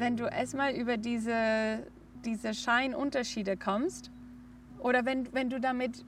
[0.00, 1.86] wenn du erstmal über diese,
[2.24, 4.10] diese Scheinunterschiede kommst
[4.78, 6.04] oder wenn, wenn du damit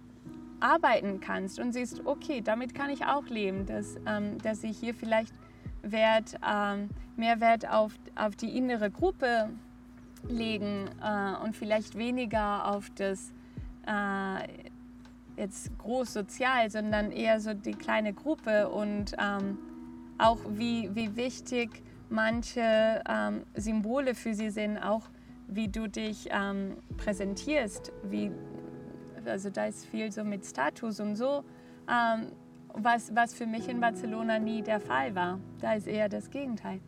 [0.60, 4.94] arbeiten kannst und siehst, okay, damit kann ich auch leben, dass, ähm, dass ich hier
[4.94, 5.34] vielleicht
[5.82, 9.50] Wert, ähm, mehr Wert auf, auf die innere Gruppe
[10.28, 13.32] legen äh, und vielleicht weniger auf das
[13.86, 14.48] äh,
[15.36, 19.58] jetzt groß sozial, sondern eher so die kleine Gruppe und ähm,
[20.18, 21.82] auch wie, wie wichtig
[22.12, 25.08] manche ähm, Symbole für sie sind, auch
[25.48, 28.30] wie du dich ähm, präsentierst, wie,
[29.24, 31.44] also da ist viel so mit Status und so,
[31.90, 32.28] ähm,
[32.74, 35.40] was, was für mich in Barcelona nie der Fall war.
[35.60, 36.80] Da ist eher das Gegenteil.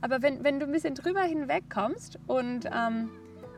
[0.00, 3.10] Aber wenn, wenn du ein bisschen drüber hinwegkommst und ähm,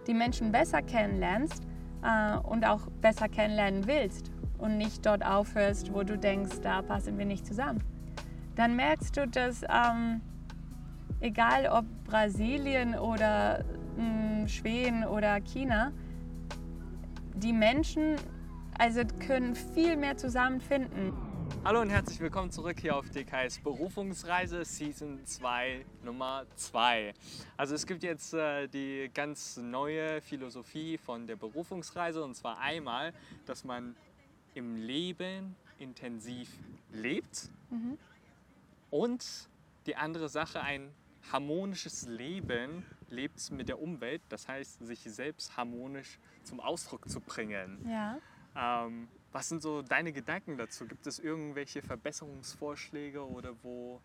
[0.07, 1.63] die Menschen besser kennenlernst
[2.03, 7.19] äh, und auch besser kennenlernen willst und nicht dort aufhörst, wo du denkst, da passen
[7.19, 7.83] wir nicht zusammen,
[8.57, 10.21] dann merkst du, dass ähm,
[11.21, 13.65] egal ob Brasilien oder
[13.97, 15.93] mh, hm, Schweden oder China,
[17.35, 18.17] die Menschen
[18.79, 21.13] also können viel mehr zusammenfinden.
[21.63, 27.13] Hallo und herzlich willkommen zurück hier auf DKS Berufungsreise Season 2 Nummer 2.
[27.59, 33.13] Also es gibt jetzt äh, die ganz neue Philosophie von der Berufungsreise und zwar einmal,
[33.45, 33.95] dass man
[34.55, 36.49] im Leben intensiv
[36.93, 37.99] lebt mhm.
[38.91, 39.51] und
[39.87, 40.91] die andere Sache ein
[41.33, 47.85] harmonisches Leben lebt mit der Umwelt, das heißt sich selbst harmonisch zum Ausdruck zu bringen.
[47.89, 48.19] Ja.
[48.57, 50.87] Ähm, was sind so deine Gedanken dazu?
[50.87, 54.01] Gibt es irgendwelche Verbesserungsvorschläge oder wo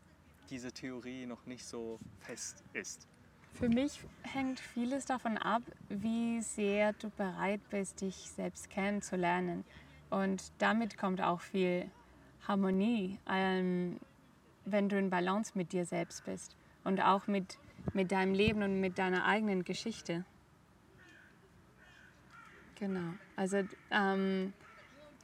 [0.49, 3.07] diese Theorie noch nicht so fest ist?
[3.53, 9.63] Für mich hängt vieles davon ab, wie sehr du bereit bist, dich selbst kennenzulernen.
[10.09, 11.89] Und damit kommt auch viel
[12.47, 13.99] Harmonie, ähm,
[14.65, 17.57] wenn du in Balance mit dir selbst bist und auch mit,
[17.93, 20.23] mit deinem Leben und mit deiner eigenen Geschichte.
[22.79, 23.13] Genau.
[23.35, 24.53] Also ähm,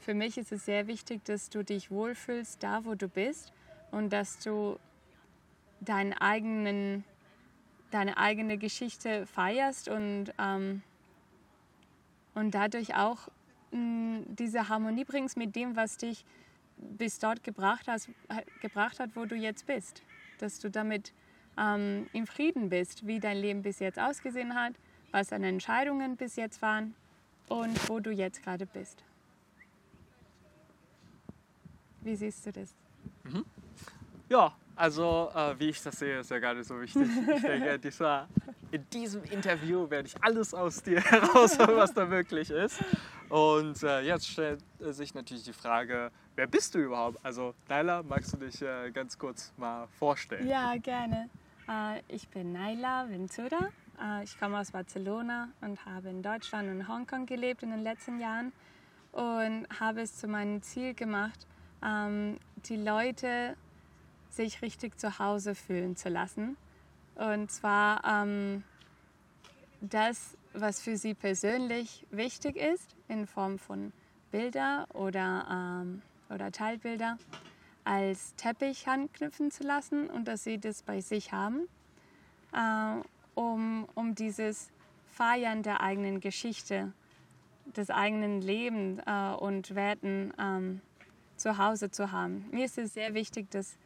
[0.01, 3.53] für mich ist es sehr wichtig, dass du dich wohlfühlst da, wo du bist
[3.91, 4.77] und dass du
[5.79, 7.03] deinen eigenen,
[7.91, 10.81] deine eigene Geschichte feierst und, ähm,
[12.33, 13.27] und dadurch auch
[13.71, 16.25] mh, diese Harmonie bringst mit dem, was dich
[16.77, 18.09] bis dort gebracht, hast,
[18.61, 20.01] gebracht hat, wo du jetzt bist.
[20.39, 21.13] Dass du damit
[21.57, 24.73] ähm, im Frieden bist, wie dein Leben bis jetzt ausgesehen hat,
[25.11, 26.95] was deine Entscheidungen bis jetzt waren
[27.49, 29.03] und wo du jetzt gerade bist.
[32.01, 32.73] Wie siehst du das?
[33.23, 33.45] Mhm.
[34.29, 37.07] Ja, also äh, wie ich das sehe, ist ja gar nicht so wichtig.
[37.35, 38.27] Ich denke, dieser,
[38.71, 42.79] in diesem Interview werde ich alles aus dir herausholen, was da wirklich ist.
[43.29, 47.19] Und äh, jetzt stellt sich natürlich die Frage, wer bist du überhaupt?
[47.23, 50.47] Also Naila, magst du dich äh, ganz kurz mal vorstellen?
[50.47, 51.29] Ja, gerne.
[51.71, 53.69] Äh, ich bin Naila Ventura.
[54.01, 58.19] Äh, ich komme aus Barcelona und habe in Deutschland und Hongkong gelebt in den letzten
[58.19, 58.51] Jahren
[59.11, 61.47] und habe es zu meinem Ziel gemacht,
[61.83, 63.55] ähm, die Leute
[64.29, 66.57] sich richtig zu Hause fühlen zu lassen.
[67.15, 68.63] Und zwar ähm,
[69.81, 73.91] das, was für sie persönlich wichtig ist, in Form von
[74.31, 75.47] Bilder oder,
[75.83, 77.17] ähm, oder Teilbilder,
[77.83, 81.67] als Teppich handknüpfen zu lassen und dass sie das bei sich haben,
[82.53, 83.01] äh,
[83.35, 84.69] um, um dieses
[85.07, 86.93] Feiern der eigenen Geschichte,
[87.75, 90.81] des eigenen Lebens äh, und Werten ähm,
[91.37, 92.47] zu Hause zu haben.
[92.51, 93.77] Mir ist es sehr wichtig, dass,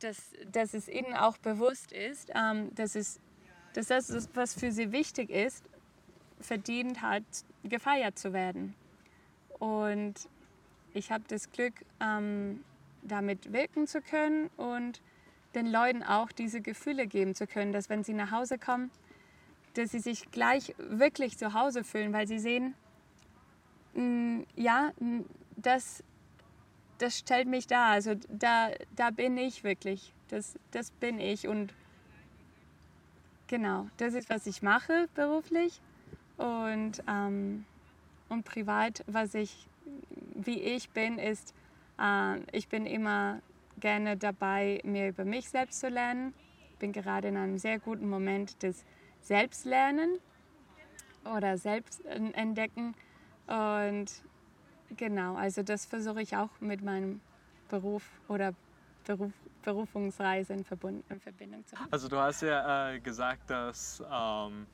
[0.00, 3.20] dass, dass es ihnen auch bewusst ist, ähm, dass, es,
[3.74, 5.64] dass das, was für sie wichtig ist,
[6.40, 7.22] verdient hat,
[7.62, 8.74] gefeiert zu werden.
[9.58, 10.14] Und
[10.92, 12.64] ich habe das Glück, ähm,
[13.04, 15.00] damit wirken zu können und
[15.54, 18.90] den Leuten auch diese Gefühle geben zu können, dass wenn sie nach Hause kommen,
[19.74, 22.74] dass sie sich gleich wirklich zu Hause fühlen, weil sie sehen,
[23.94, 24.92] mm, ja,
[25.56, 26.02] das
[26.98, 27.90] das stellt mich da.
[27.90, 30.12] Also da, da bin ich wirklich.
[30.28, 31.46] Das, das bin ich.
[31.46, 31.74] Und
[33.46, 35.80] genau, das ist, was ich mache beruflich.
[36.36, 37.64] Und, ähm,
[38.28, 39.68] und privat, was ich,
[40.34, 41.54] wie ich bin, ist,
[42.52, 43.40] ich bin immer
[43.78, 46.34] gerne dabei, mir über mich selbst zu lernen.
[46.78, 48.84] Bin gerade in einem sehr guten Moment des
[49.20, 50.18] Selbstlernen
[51.24, 52.94] oder Selbstentdecken.
[53.46, 54.10] Und
[54.96, 57.20] Genau, also das versuche ich auch mit meinem
[57.68, 58.54] Beruf oder
[59.04, 59.32] Beruf,
[59.62, 61.88] Berufungsreise in, Verbund, in Verbindung zu haben.
[61.90, 64.66] Also du hast ja äh, gesagt, dass ähm,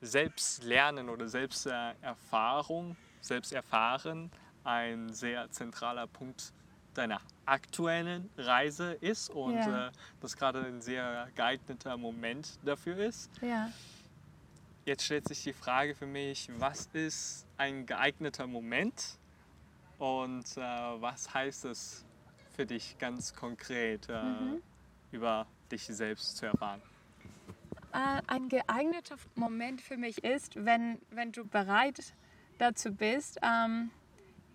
[0.00, 4.30] Selbstlernen oder Selbsterfahrung, Selbsterfahren
[4.64, 6.52] ein sehr zentraler Punkt
[6.94, 9.88] deiner aktuellen Reise ist und Ja.
[9.88, 13.30] äh, das gerade ein sehr geeigneter Moment dafür ist.
[13.40, 13.70] Ja.
[14.84, 19.18] Jetzt stellt sich die Frage für mich, was ist ein geeigneter Moment
[19.98, 22.04] und äh, was heißt es
[22.56, 24.62] für dich ganz konkret äh, Mhm.
[25.12, 26.82] über dich selbst zu erfahren?
[27.92, 32.12] Äh, ein geeigneter Moment für mich ist, wenn, wenn du bereit
[32.58, 33.90] dazu bist, ähm,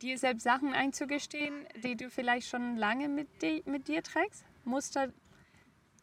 [0.02, 4.46] dir selbst Sachen einzugestehen, die du vielleicht schon lange mit, di mit dir trägst.
[4.64, 5.12] Muster,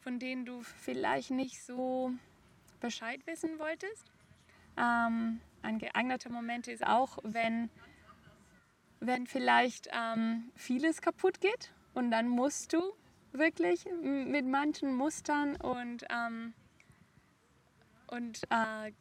[0.01, 2.13] von denen du vielleicht nicht so
[2.81, 4.11] Bescheid wissen wolltest.
[4.77, 7.71] Ähm, ein geeigneter Moment ist auch, wenn,
[9.01, 12.93] wenn vielleicht ähm, vieles kaputt geht und dann musst du
[13.33, 16.55] wirklich mit manchen Mustern und ähm,
[18.09, 18.93] und äh,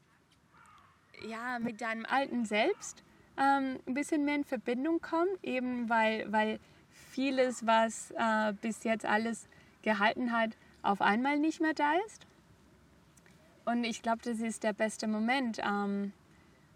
[1.27, 3.03] ja, mit deinem alten Selbst
[3.37, 6.59] ähm, ein bisschen mehr in Verbindung kommen, eben weil, weil
[6.91, 9.47] vieles, was äh, bis jetzt alles
[9.81, 10.51] gehalten hat,
[10.81, 12.25] auf einmal nicht mehr da ist.
[13.65, 16.11] Und ich glaube, das ist der beste Moment, ähm,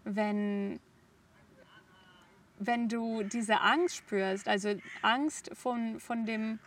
[0.04, 0.80] wenn,
[2.58, 6.58] wenn du diese Angst spürst, also Angst von, von, dem,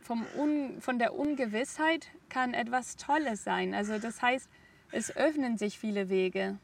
[0.00, 3.74] vom Un, von der Ungewissheit kann etwas Tolles sein.
[3.74, 4.48] Also das heißt,
[4.92, 6.58] es öffnen sich viele Wege,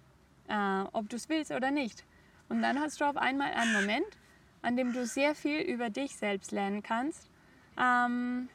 [0.49, 2.05] äh, ob du es willst oder nicht.
[2.53, 4.19] Und dann hast du auf einmal einen Moment,
[4.61, 7.31] an dem du sehr viel über dich selbst lernen kannst
[7.79, 8.51] ähm,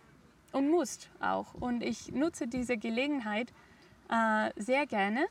[0.51, 1.55] und musst auch.
[1.55, 3.51] Und ich nutze diese Gelegenheit
[4.11, 5.25] äh, sehr gerne.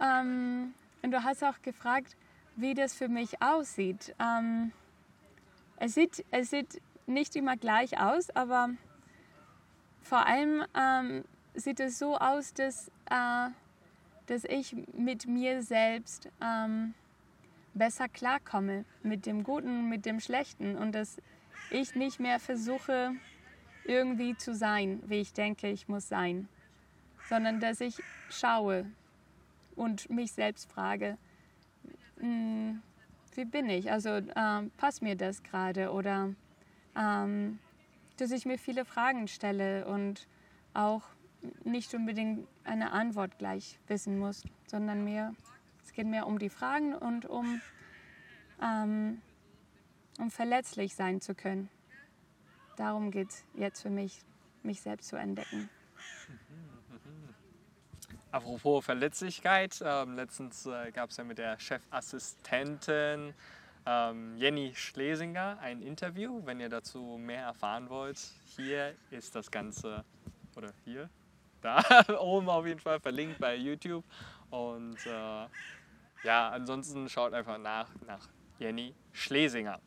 [0.00, 2.16] Ähm, und du hast auch gefragt,
[2.56, 4.16] wie das für mich aussieht.
[4.18, 4.72] Ähm,
[5.76, 8.70] es, sieht es sieht nicht immer gleich aus, aber
[10.02, 11.24] vor allem ähm,
[11.54, 13.50] sieht es so aus, dass, äh,
[14.26, 16.92] dass ich mit mir selbst ähm,
[17.76, 21.18] besser klarkomme, mit dem Guten, mit dem Schlechten und dass
[21.70, 23.12] ich nicht mehr versuche,
[23.84, 26.48] irgendwie zu sein, wie ich denke, ich muss sein,
[27.28, 28.86] sondern dass ich schaue
[29.76, 31.18] und mich selbst frage,
[32.18, 32.82] "Hm,
[33.34, 33.90] wie bin ich?
[33.92, 36.30] Also ähm, passt mir das gerade oder
[36.96, 37.58] ähm,
[38.16, 40.26] dass ich mir viele Fragen stelle und
[40.72, 41.02] auch
[41.64, 45.55] nicht unbedingt eine Antwort gleich wissen muss, sondern es
[45.96, 47.60] geht mehr um die Fragen und um,
[48.62, 49.20] ähm,
[50.18, 51.68] um verletzlich sein zu können.
[52.76, 54.20] Darum geht es jetzt für mich,
[54.62, 55.70] mich selbst zu entdecken.
[58.30, 63.32] Apropos Verletzlichkeit, ähm, letztens äh, gab es ja mit der Chefassistentin
[63.86, 66.42] ähm, Jenny Schlesinger ein Interview.
[66.44, 70.04] Wenn ihr dazu mehr erfahren wollt, hier ist das Ganze,
[70.54, 71.08] oder hier,
[71.62, 71.80] da
[72.20, 74.04] oben auf jeden Fall verlinkt bei YouTube.
[74.50, 75.46] Und äh,
[76.22, 78.28] ja, ansonsten schaut einfach nach, nach
[78.58, 79.80] Jenny Schlesinger.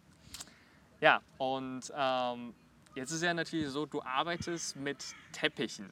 [1.01, 2.53] Ja, und ähm,
[2.95, 5.91] jetzt ist ja natürlich so, du arbeitest mit Teppichen.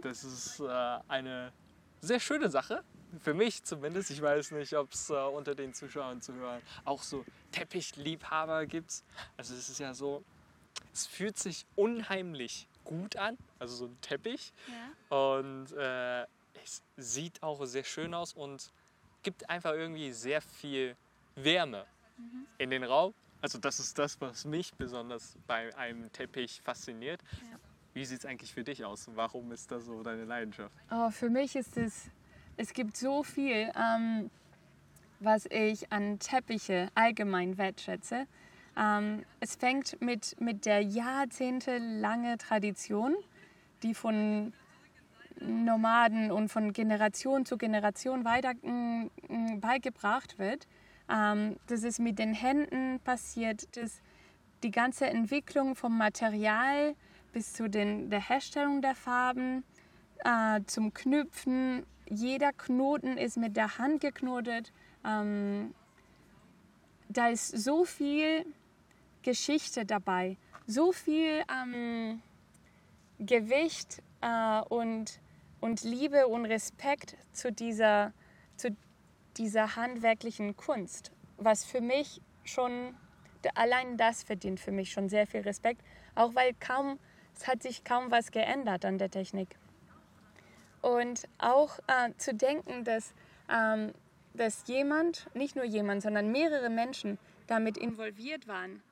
[0.00, 1.52] Das ist äh, eine
[2.00, 2.82] sehr schöne Sache.
[3.20, 4.10] Für mich zumindest.
[4.10, 9.02] Ich weiß nicht, ob es äh, unter den Zuschauern und Zuhörern auch so Teppichliebhaber gibt.
[9.36, 10.24] Also es ist ja so,
[10.92, 13.36] es fühlt sich unheimlich gut an.
[13.58, 14.52] Also so ein Teppich.
[15.10, 16.22] Und äh,
[16.64, 18.72] es sieht auch sehr schön aus und
[19.26, 20.94] gibt einfach irgendwie sehr viel
[21.34, 21.84] Wärme
[22.58, 23.12] in den Raum.
[23.40, 27.20] Also das ist das, was mich besonders bei einem Teppich fasziniert.
[27.50, 27.58] Ja.
[27.92, 29.10] Wie sieht es eigentlich für dich aus?
[29.16, 30.72] Warum ist das so deine Leidenschaft?
[30.92, 32.08] Oh, für mich ist es,
[32.56, 34.30] es gibt so viel, ähm,
[35.18, 38.28] was ich an Teppiche allgemein wertschätze.
[38.76, 43.16] Ähm, es fängt mit, mit der jahrzehntelange Tradition,
[43.82, 44.52] die von
[45.40, 50.66] Nomaden und von Generation zu Generation weiter mm, mm, beigebracht wird.
[51.10, 54.00] Ähm, das ist mit den Händen passiert, dass
[54.62, 56.94] die ganze Entwicklung vom Material
[57.32, 59.62] bis zu den, der Herstellung der Farben,
[60.24, 61.84] äh, zum Knüpfen.
[62.08, 64.72] Jeder Knoten ist mit der Hand geknotet.
[65.04, 65.74] Ähm,
[67.08, 68.46] da ist so viel
[69.22, 72.22] Geschichte dabei, so viel ähm,
[73.18, 75.20] Gewicht äh, und,
[75.60, 78.12] und Liebe und Respekt zu dieser,
[78.56, 78.76] zu
[79.36, 82.94] dieser handwerklichen Kunst, was für mich schon,
[83.54, 85.82] allein das verdient für mich schon sehr viel Respekt,
[86.14, 86.98] auch weil kaum,
[87.34, 89.56] es hat sich kaum was geändert an der Technik.
[90.82, 93.12] Und auch äh, zu denken, dass,
[93.50, 93.92] ähm,
[94.34, 98.82] dass jemand, nicht nur jemand, sondern mehrere Menschen damit involviert waren,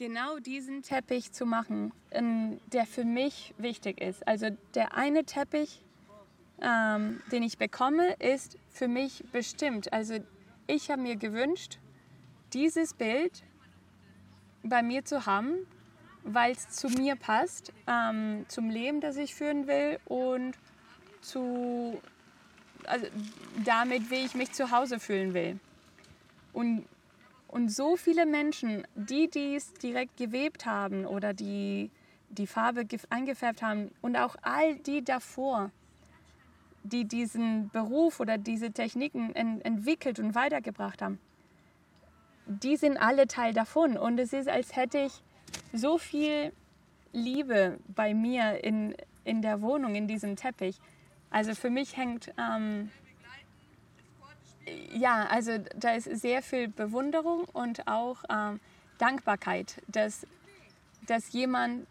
[0.00, 4.26] genau diesen Teppich zu machen, der für mich wichtig ist.
[4.26, 5.84] Also der eine Teppich,
[6.62, 9.92] ähm, den ich bekomme, ist für mich bestimmt.
[9.92, 10.14] Also
[10.66, 11.78] ich habe mir gewünscht,
[12.54, 13.42] dieses Bild
[14.62, 15.66] bei mir zu haben,
[16.24, 20.54] weil es zu mir passt, ähm, zum Leben, das ich führen will und
[21.20, 22.00] zu,
[22.84, 23.06] also
[23.66, 25.60] damit, wie ich mich zu Hause fühlen will.
[26.54, 26.86] Und,
[27.50, 31.90] und so viele Menschen, die dies direkt gewebt haben oder die
[32.30, 35.70] die Farbe eingefärbt haben und auch all die davor,
[36.84, 41.18] die diesen Beruf oder diese Techniken en entwickelt und weitergebracht haben,
[42.46, 43.96] die sind alle Teil davon.
[43.96, 45.22] Und es ist, als hätte ich
[45.72, 46.52] so viel
[47.12, 50.78] Liebe bei mir in, in der Wohnung, in diesem Teppich.
[51.30, 52.90] Also für mich hängt, ähm,
[54.92, 58.60] ja, also da ist sehr viel Bewunderung und auch ähm,
[58.98, 60.26] Dankbarkeit, dass,
[61.06, 61.86] dass jemand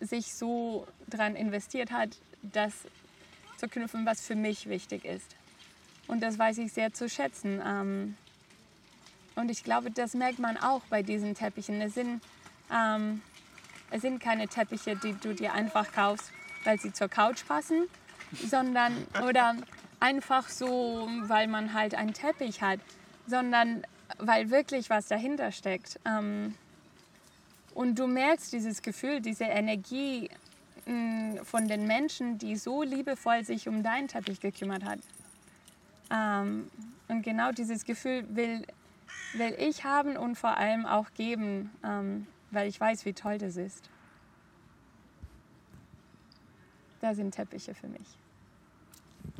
[0.00, 2.10] sich so daran investiert hat,
[2.42, 2.72] das
[3.56, 5.36] zu knüpfen, was für mich wichtig ist.
[6.06, 7.62] Und das weiß ich sehr zu schätzen.
[7.64, 8.16] Ähm,
[9.34, 11.80] und ich glaube, das merkt man auch bei diesen Teppichen.
[11.80, 12.22] Es sind,
[12.72, 13.22] ähm,
[13.90, 16.32] es sind keine Teppiche, die du dir einfach kaufst,
[16.64, 17.86] weil sie zur Couch passen,
[18.32, 19.56] sondern oder
[20.00, 22.80] einfach so, weil man halt einen Teppich hat,
[23.26, 23.82] sondern
[24.18, 25.98] weil wirklich was dahinter steckt.
[26.04, 26.54] Ähm,
[27.74, 30.30] und du merkst dieses Gefühl, diese Energie
[30.86, 35.00] mm, von den Menschen, die so liebevoll sich um deinen Teppich gekümmert hat.
[36.10, 36.70] Ähm,
[37.08, 38.62] und genau dieses Gefühl will
[39.34, 43.56] will ich haben und vor allem auch geben, ähm, weil ich weiß, wie toll das
[43.56, 43.88] ist.
[47.00, 48.06] Da sind Teppiche für mich.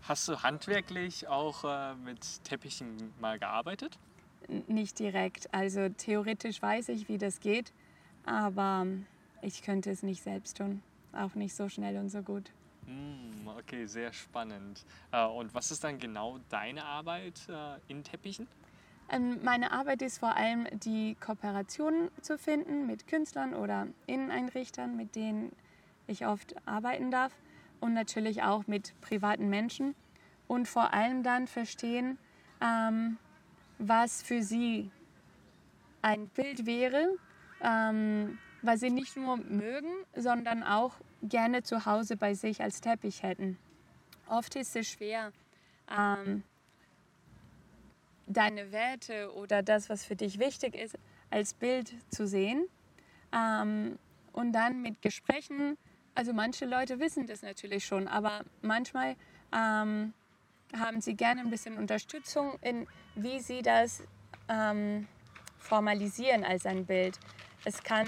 [0.02, 3.98] Hast du handwerklich auch äh, mit Teppichen mal gearbeitet?
[4.68, 5.52] Nicht direkt.
[5.52, 7.72] Also theoretisch weiß ich, wie das geht,
[8.24, 8.86] aber
[9.42, 10.82] ich könnte es nicht selbst tun.
[11.12, 12.50] Auch nicht so schnell und so gut.
[12.86, 14.84] Mm, okay, sehr spannend.
[15.10, 18.46] Äh, und was ist dann genau deine Arbeit äh, in Teppichen?
[19.10, 25.16] Ähm, meine Arbeit ist vor allem die Kooperation zu finden mit Künstlern oder Inneneinrichtern, mit
[25.16, 25.52] denen
[26.06, 27.32] ich oft arbeiten darf
[27.80, 29.94] und natürlich auch mit privaten Menschen
[30.48, 32.18] und vor allem dann verstehen,
[32.60, 33.18] ähm,
[33.78, 34.90] was für sie
[36.02, 37.16] ein Bild wäre,
[37.60, 43.22] ähm, was sie nicht nur mögen, sondern auch gerne zu Hause bei sich als Teppich
[43.22, 43.58] hätten.
[44.28, 45.32] Oft ist es schwer,
[45.90, 46.42] ähm,
[48.26, 50.98] deine Werte oder das, was für dich wichtig ist,
[51.30, 52.66] als Bild zu sehen.
[53.32, 53.98] Ähm,
[54.32, 55.78] und dann mit Gesprächen,
[56.16, 59.16] also manche Leute wissen das natürlich schon, aber manchmal
[59.52, 60.14] ähm,
[60.74, 64.02] haben sie gerne ein bisschen Unterstützung in, wie sie das
[64.48, 65.06] ähm,
[65.58, 67.18] formalisieren als ein Bild.
[67.64, 68.06] Es kann,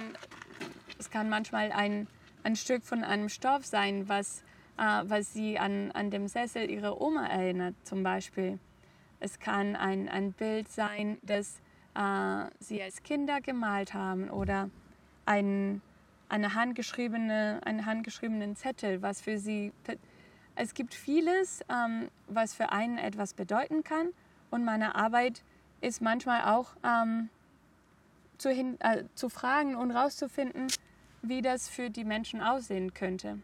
[0.98, 2.08] es kann manchmal ein,
[2.42, 4.42] ein Stück von einem Stoff sein, was,
[4.78, 8.58] äh, was sie an, an dem Sessel ihrer Oma erinnert, zum Beispiel.
[9.20, 11.60] Es kann ein, ein Bild sein, das
[11.94, 14.70] äh, sie als Kinder gemalt haben oder
[15.26, 15.82] ein,
[16.28, 19.72] eine handgeschriebene, einen handgeschriebenen Zettel, was für sie.
[20.54, 24.08] Es gibt vieles, ähm, was für einen etwas bedeuten kann.
[24.50, 25.42] Und meine Arbeit
[25.80, 27.28] ist manchmal auch ähm,
[28.38, 30.68] zu, hin, äh, zu fragen und herauszufinden,
[31.22, 33.38] wie das für die Menschen aussehen könnte.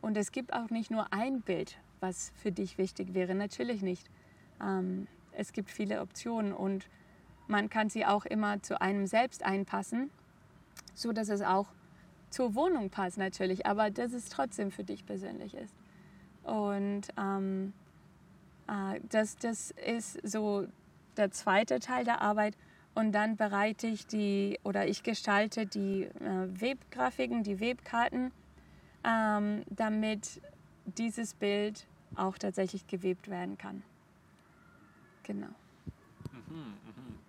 [0.00, 4.06] Und es gibt auch nicht nur ein Bild, was für dich wichtig wäre, natürlich nicht.
[4.60, 6.88] Ähm, es gibt viele Optionen und
[7.48, 10.10] man kann sie auch immer zu einem selbst einpassen,
[10.94, 11.66] so dass es auch
[12.36, 15.74] zur Wohnung passt natürlich, aber dass es trotzdem für dich persönlich ist.
[16.44, 17.72] Und ähm,
[18.68, 20.66] äh, das, das ist so
[21.16, 22.54] der zweite Teil der Arbeit.
[22.94, 28.32] Und dann bereite ich die oder ich gestalte die äh, Webgrafiken, die Webkarten,
[29.02, 30.42] ähm, damit
[30.84, 33.82] dieses Bild auch tatsächlich gewebt werden kann.
[35.22, 35.48] Genau.
[36.32, 37.25] Mhm, mhm.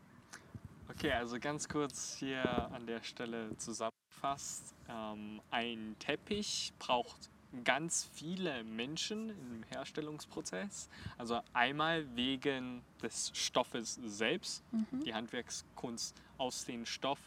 [0.99, 4.73] Okay, also ganz kurz hier an der Stelle zusammengefasst.
[4.89, 7.29] Ähm, ein Teppich braucht
[7.63, 10.89] ganz viele Menschen im Herstellungsprozess.
[11.19, 15.03] Also einmal wegen des Stoffes selbst, mhm.
[15.03, 17.19] die Handwerkskunst aus dem Stoff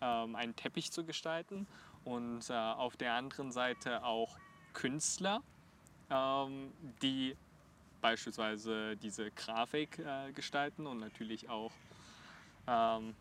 [0.00, 1.68] ähm, einen Teppich zu gestalten
[2.04, 4.36] und äh, auf der anderen Seite auch
[4.72, 5.44] Künstler,
[6.10, 7.36] ähm, die
[8.00, 11.70] beispielsweise diese Grafik äh, gestalten und natürlich auch
[12.66, 13.14] ähm,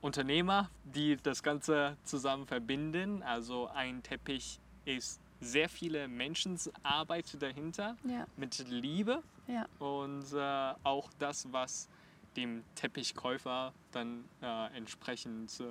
[0.00, 3.22] Unternehmer, die das Ganze zusammen verbinden.
[3.22, 8.26] Also ein Teppich ist sehr viele Menschensarbeit dahinter ja.
[8.36, 9.66] mit Liebe ja.
[9.78, 11.88] und äh, auch das, was
[12.36, 15.64] dem Teppichkäufer dann äh, entsprechend äh,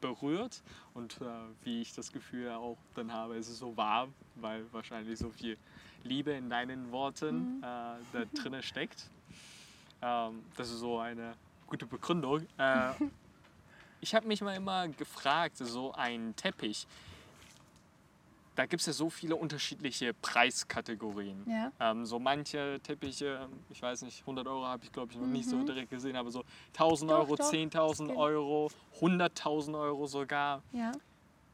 [0.00, 0.62] berührt
[0.94, 1.24] und äh,
[1.62, 5.56] wie ich das Gefühl auch dann habe, es ist so warm, weil wahrscheinlich so viel
[6.02, 7.62] Liebe in deinen Worten mhm.
[7.62, 7.66] äh,
[8.12, 9.10] da drin steckt.
[10.02, 11.34] Ähm, das ist so eine
[11.68, 12.46] gute Begründung.
[12.58, 12.90] Äh,
[14.00, 16.86] ich habe mich mal immer gefragt, so ein Teppich,
[18.54, 21.44] da gibt es ja so viele unterschiedliche Preiskategorien.
[21.48, 21.70] Ja.
[21.78, 25.48] Ähm, so manche Teppiche, ich weiß nicht, 100 Euro habe ich glaube ich noch nicht
[25.48, 25.66] so Mhm.
[25.66, 28.16] direkt gesehen, aber so 1000 Doch, Euro, doch, 10.000 das geht.
[28.16, 28.70] Euro,
[29.00, 30.62] 100.000 Euro sogar.
[30.72, 30.90] Ja.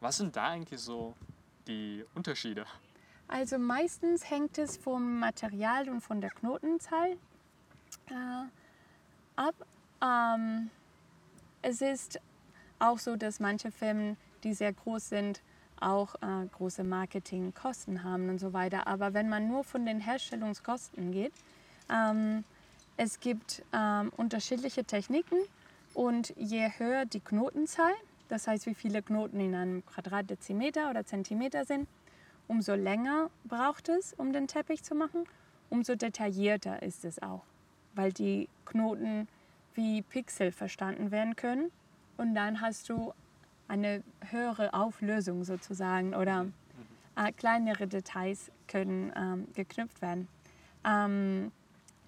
[0.01, 1.15] Was sind da eigentlich so
[1.69, 2.65] die Unterschiede?
[3.29, 7.17] Also meistens hängt es vom Material und von der Knotenzahl
[8.09, 8.15] äh,
[9.37, 9.55] ab.
[10.05, 10.71] Ähm,
[11.63, 12.21] es ist
[12.79, 15.41] auch so, dass manche Firmen, die sehr groß sind,
[15.81, 18.87] auch äh, große Marketingkosten haben und so weiter.
[18.87, 21.33] Aber wenn man nur von den Herstellungskosten geht,
[21.91, 22.45] ähm,
[22.97, 25.37] es gibt ähm, unterschiedliche Techniken
[25.95, 27.93] und je höher die Knotenzahl,
[28.29, 31.89] das heißt wie viele Knoten in einem Quadratdezimeter oder Zentimeter sind,
[32.47, 35.25] umso länger braucht es, um den Teppich zu machen,
[35.71, 37.43] umso detaillierter ist es auch,
[37.95, 39.29] weil die Knoten
[39.75, 41.71] wie Pixel verstanden werden können
[42.17, 43.13] und dann hast du
[43.69, 46.47] eine höhere Auflösung sozusagen oder
[47.17, 50.29] äh, kleinere Details können ähm, geknüpft werden.
[50.85, 51.53] Ähm,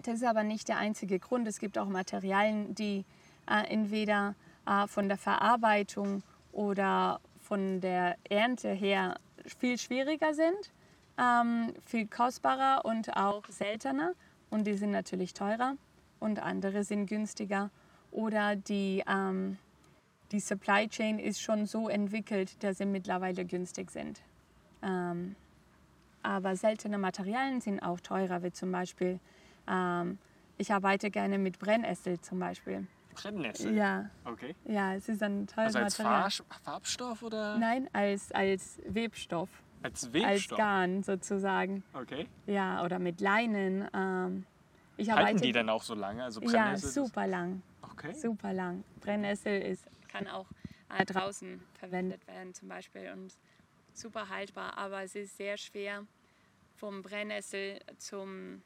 [0.03, 1.47] das ist aber nicht der einzige Grund.
[1.47, 3.03] Es gibt auch Materialien, die
[3.49, 9.19] äh, entweder äh, von der Verarbeitung oder von der Ernte her
[9.59, 10.71] viel schwieriger sind,
[11.17, 14.13] ähm, viel kostbarer und auch seltener.
[14.49, 15.75] Und die sind natürlich teurer
[16.19, 17.69] und andere sind günstiger.
[18.11, 19.57] Oder die, ähm,
[20.31, 24.21] die Supply Chain ist schon so entwickelt, dass sie mittlerweile günstig sind.
[24.81, 25.35] Ähm,
[26.23, 29.19] aber seltene Materialien sind auch teurer, wie zum Beispiel,
[29.67, 30.17] ähm,
[30.57, 32.87] ich arbeite gerne mit Brennnessel zum Beispiel.
[33.13, 33.75] Brennnessel.
[33.75, 34.55] Ja, Okay.
[34.65, 36.29] ja, es ist ein teures Also als Material.
[36.31, 39.49] Farb Farbstoff oder Nein, als, als Webstoff,
[39.81, 40.57] als als Webstoff?
[40.57, 41.83] Garn sozusagen.
[41.93, 42.27] Okay.
[42.45, 43.87] Ja, oder mit Leinen.
[43.93, 44.45] Ähm,
[44.97, 46.23] ich Halten die dann auch so lange?
[46.23, 47.61] Also Ja, super lang.
[47.81, 48.13] Okay.
[48.13, 48.83] Super lang.
[48.99, 50.47] Brennnessel ist, kann auch
[50.89, 53.33] äh, draußen verwendet werden zum Beispiel und
[53.93, 56.05] super haltbar, aber es ist sehr schwer
[56.75, 58.61] vom Brennnessel zum,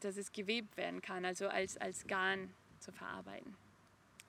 [0.00, 3.56] dass es gewebt werden kann, also als, als Garn zu verarbeiten.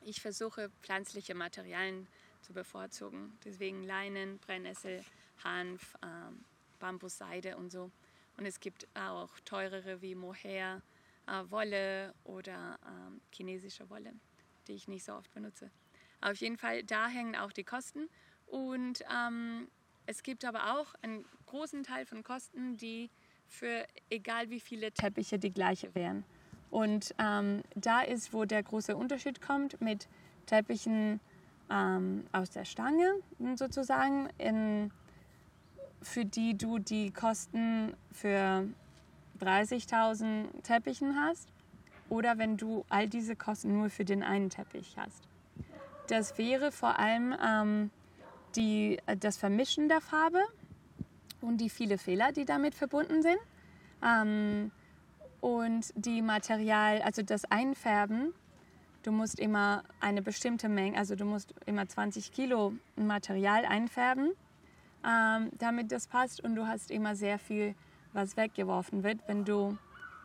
[0.02, 2.08] Ich versuche pflanzliche Materialien
[2.42, 5.04] zu bevorzugen, deswegen Leinen, Brennnessel,
[5.44, 6.46] Hanf, ähm,
[6.80, 7.92] Bambusseide und so.
[8.38, 10.82] Und es gibt auch teurere wie Mohair,
[11.28, 14.14] äh, Wolle oder ähm, chinesische Wolle,
[14.68, 15.72] die ich nicht so oft benutze.
[16.22, 18.10] Auf jeden Fall, da hängen auch die Kosten.
[18.48, 19.68] Und ähm,
[20.06, 23.10] es gibt aber auch einen großen Teil von Kosten, die
[23.48, 26.24] für egal wie viele Teppiche die gleiche wären.
[26.72, 30.08] Und ähm, da ist, wo der große Unterschied kommt mit
[30.46, 31.20] Teppichen
[31.70, 33.14] ähm, aus der Stange
[33.56, 34.92] sozusagen, in,
[36.06, 38.68] für die du die Kosten für
[39.42, 41.50] 30.000 Teppichen hast
[42.10, 45.28] oder wenn du all diese Kosten nur für den einen Teppich hast.
[46.08, 47.92] Das wäre vor allem ähm,
[48.56, 50.42] die, das Vermischen der Farbe
[51.42, 53.40] und die viele Fehler, die damit verbunden sind.
[54.04, 54.72] Ähm,
[55.42, 58.34] und die Material, also das Einfärben,
[59.04, 64.32] du musst immer eine bestimmte Menge, also du musst immer 20 Kilo Material einfärben,
[65.06, 66.42] ähm, damit das passt.
[66.42, 67.76] Und du hast immer sehr viel,
[68.14, 69.78] was weggeworfen wird, wenn du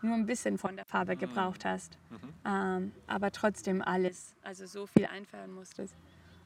[0.03, 1.99] nur ein bisschen von der Farbe gebraucht hast.
[2.47, 5.95] Ähm, aber trotzdem alles, also so viel einfärben musstest.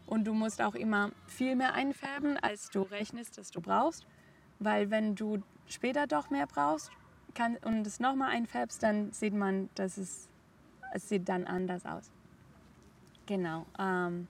[0.06, 4.06] Und du musst auch immer viel mehr einfärben, als du rechnest, dass du brauchst.
[4.58, 6.90] Weil wenn du später doch mehr brauchst
[7.34, 10.28] kann, und es nochmal einfärbst, dann sieht man, dass es,
[10.92, 12.10] es sieht dann anders aus.
[13.26, 13.66] Genau.
[13.78, 14.28] Ähm,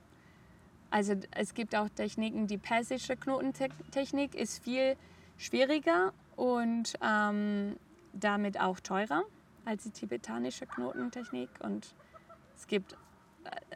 [0.95, 4.95] also es gibt auch Techniken, die persische Knotentechnik ist viel
[5.37, 7.75] schwieriger und ähm,
[8.13, 9.23] damit auch teurer
[9.65, 11.49] als die tibetanische Knotentechnik.
[11.59, 11.93] Und
[12.55, 12.95] es gibt,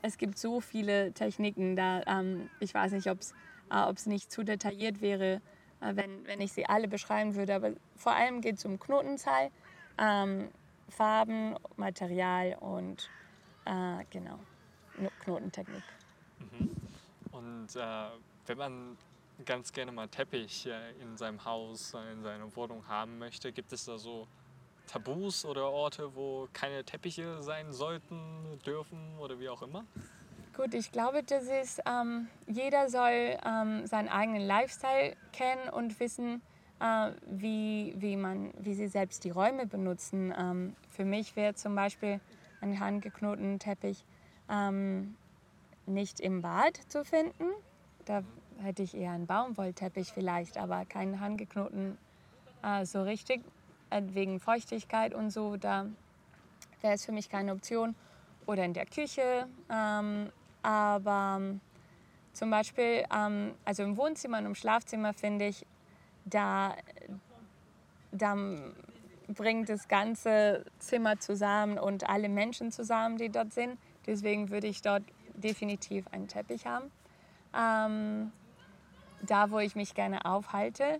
[0.02, 3.34] es gibt so viele Techniken, da ähm, ich weiß nicht, ob es
[3.70, 5.42] äh, nicht zu detailliert wäre,
[5.82, 7.54] äh, wenn, wenn ich sie alle beschreiben würde.
[7.54, 9.52] Aber vor allem geht es um Knotenzahl,
[9.98, 10.48] ähm,
[10.88, 13.10] Farben, Material und
[13.66, 14.40] äh, genau,
[15.26, 15.84] Knotentechnik.
[17.40, 18.10] Und äh,
[18.48, 18.98] wenn man
[19.46, 23.72] ganz gerne mal Teppich äh, in seinem Haus, äh, in seiner Wohnung haben möchte, gibt
[23.72, 24.28] es da so
[24.88, 29.86] Tabus oder Orte, wo keine Teppiche sein sollten, dürfen oder wie auch immer?
[30.58, 36.42] Gut, ich glaube, das ist, ähm, jeder soll ähm, seinen eigenen Lifestyle kennen und wissen,
[36.82, 40.34] äh, wie, wie, man, wie sie selbst die Räume benutzen.
[40.38, 42.20] Ähm, für mich wäre zum Beispiel
[42.60, 44.04] ein handgeknoteten Teppich
[44.50, 45.16] ähm,
[45.90, 47.46] nicht im Bad zu finden.
[48.06, 48.24] Da
[48.62, 51.98] hätte ich eher einen Baumwollteppich vielleicht, aber keinen handgeknoten
[52.64, 53.42] äh, so richtig,
[53.90, 55.58] äh, wegen Feuchtigkeit und so.
[55.58, 55.86] Da
[56.82, 57.96] wäre es für mich keine Option.
[58.46, 59.48] Oder in der Küche.
[59.70, 60.32] Ähm,
[60.64, 61.62] aber ähm,
[62.34, 65.66] zum Beispiel, ähm, also im Wohnzimmer und im Schlafzimmer finde ich,
[66.26, 66.76] da,
[68.12, 68.36] da
[69.28, 73.78] bringt das ganze Zimmer zusammen und alle Menschen zusammen, die dort sind.
[74.08, 75.04] Deswegen würde ich dort
[75.40, 76.92] definitiv einen Teppich haben.
[77.56, 78.32] Ähm,
[79.22, 81.00] da, wo ich mich gerne aufhalte.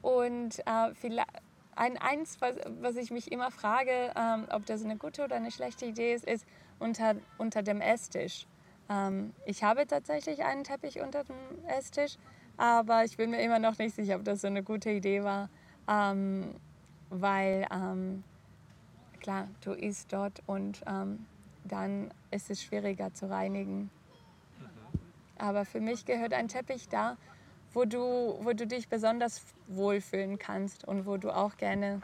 [0.00, 1.28] Und äh, vielleicht,
[1.76, 5.50] ein, eins, was, was ich mich immer frage, ähm, ob das eine gute oder eine
[5.50, 6.46] schlechte Idee ist, ist
[6.78, 8.46] unter, unter dem Esstisch.
[8.88, 12.16] Ähm, ich habe tatsächlich einen Teppich unter dem Esstisch,
[12.56, 15.48] aber ich bin mir immer noch nicht sicher, ob das so eine gute Idee war,
[15.88, 16.54] ähm,
[17.10, 18.22] weil ähm,
[19.20, 21.26] klar, du isst dort und ähm,
[21.64, 23.90] dann ist es schwieriger zu reinigen.
[25.38, 27.16] Aber für mich gehört ein Teppich da,
[27.72, 32.02] wo du, wo du dich besonders wohlfühlen kannst und wo du auch gerne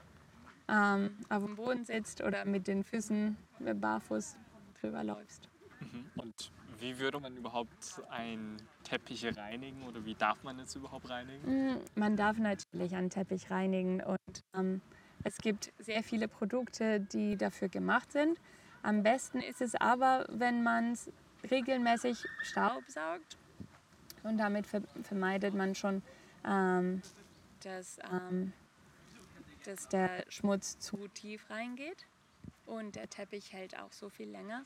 [0.69, 4.37] ähm, auf dem Boden sitzt oder mit den Füßen barfuß
[4.81, 5.49] drüber läufst.
[5.81, 6.11] Mhm.
[6.16, 11.73] Und wie würde man überhaupt einen Teppich reinigen oder wie darf man es überhaupt reinigen?
[11.73, 14.81] Mm, man darf natürlich einen Teppich reinigen und ähm,
[15.23, 18.38] es gibt sehr viele Produkte, die dafür gemacht sind.
[18.83, 21.11] Am besten ist es aber, wenn man es
[21.51, 23.37] regelmäßig staubsaugt
[24.23, 24.66] und damit
[25.03, 26.03] vermeidet man schon,
[26.45, 27.03] ähm,
[27.62, 28.53] dass, ähm,
[29.64, 32.07] dass der Schmutz zu tief reingeht
[32.66, 34.64] und der Teppich hält auch so viel länger.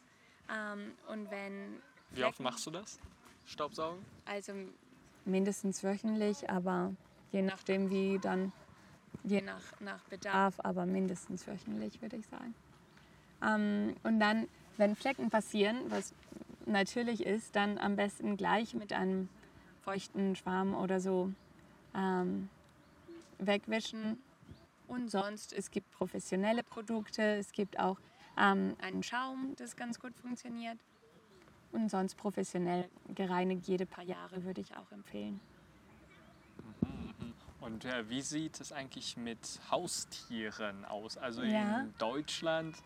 [0.53, 2.99] Ähm, und wenn Wie oft machst du das?
[3.47, 4.05] Staubsaugen?
[4.25, 4.53] Also
[5.25, 6.95] mindestens wöchentlich, aber
[7.33, 8.53] je nachdem wie dann,
[9.25, 12.55] je nach, nach Bedarf, aber mindestens wöchentlich würde ich sagen.
[13.45, 16.15] Ähm, und dann, wenn Flecken passieren, was
[16.67, 19.29] natürlich ist, dann am besten gleich mit einem
[19.83, 21.31] feuchten Schwamm oder so
[21.95, 22.49] ähm,
[23.39, 24.19] wegwischen.
[24.89, 27.99] Und sonst, es gibt professionelle Produkte, es gibt auch
[28.39, 30.79] ähm, einen Schaum, das ganz gut funktioniert.
[31.73, 35.41] Und sonst professionell gereinigt jede paar Jahre würde ich auch empfehlen.
[36.83, 37.33] Mhm, mhm.
[37.61, 41.17] Und äh, wie sieht es eigentlich mit Haustieren aus?
[41.17, 41.81] Also ja.
[41.81, 42.77] in Deutschland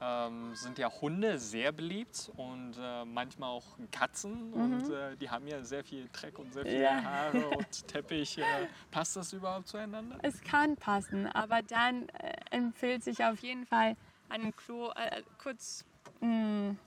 [0.00, 4.50] ähm, sind ja Hunde sehr beliebt und äh, manchmal auch Katzen.
[4.50, 4.54] Mhm.
[4.54, 7.02] Und äh, die haben ja sehr viel Dreck und sehr viele ja.
[7.02, 8.38] Haare und Teppich.
[8.38, 8.42] Äh,
[8.90, 10.18] passt das überhaupt zueinander?
[10.22, 13.96] Es kann passen, aber dann äh, empfiehlt sich auf jeden Fall
[14.28, 15.84] ein Klo äh, kurz.
[16.20, 16.78] Mh, hm,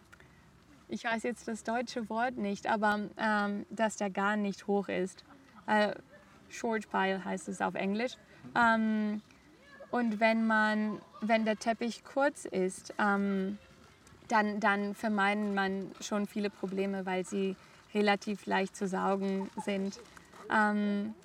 [0.91, 5.24] ich weiß jetzt das deutsche Wort nicht, aber ähm, dass der Garn nicht hoch ist.
[5.67, 5.93] Äh,
[6.50, 8.17] Short Pile heißt es auf Englisch.
[8.56, 9.22] Ähm,
[9.91, 13.58] und wenn, man, wenn der Teppich kurz ist, ähm,
[14.28, 17.56] dann, dann vermeiden man schon viele Probleme, weil sie
[17.93, 19.99] relativ leicht zu saugen sind.
[20.52, 21.15] Ähm,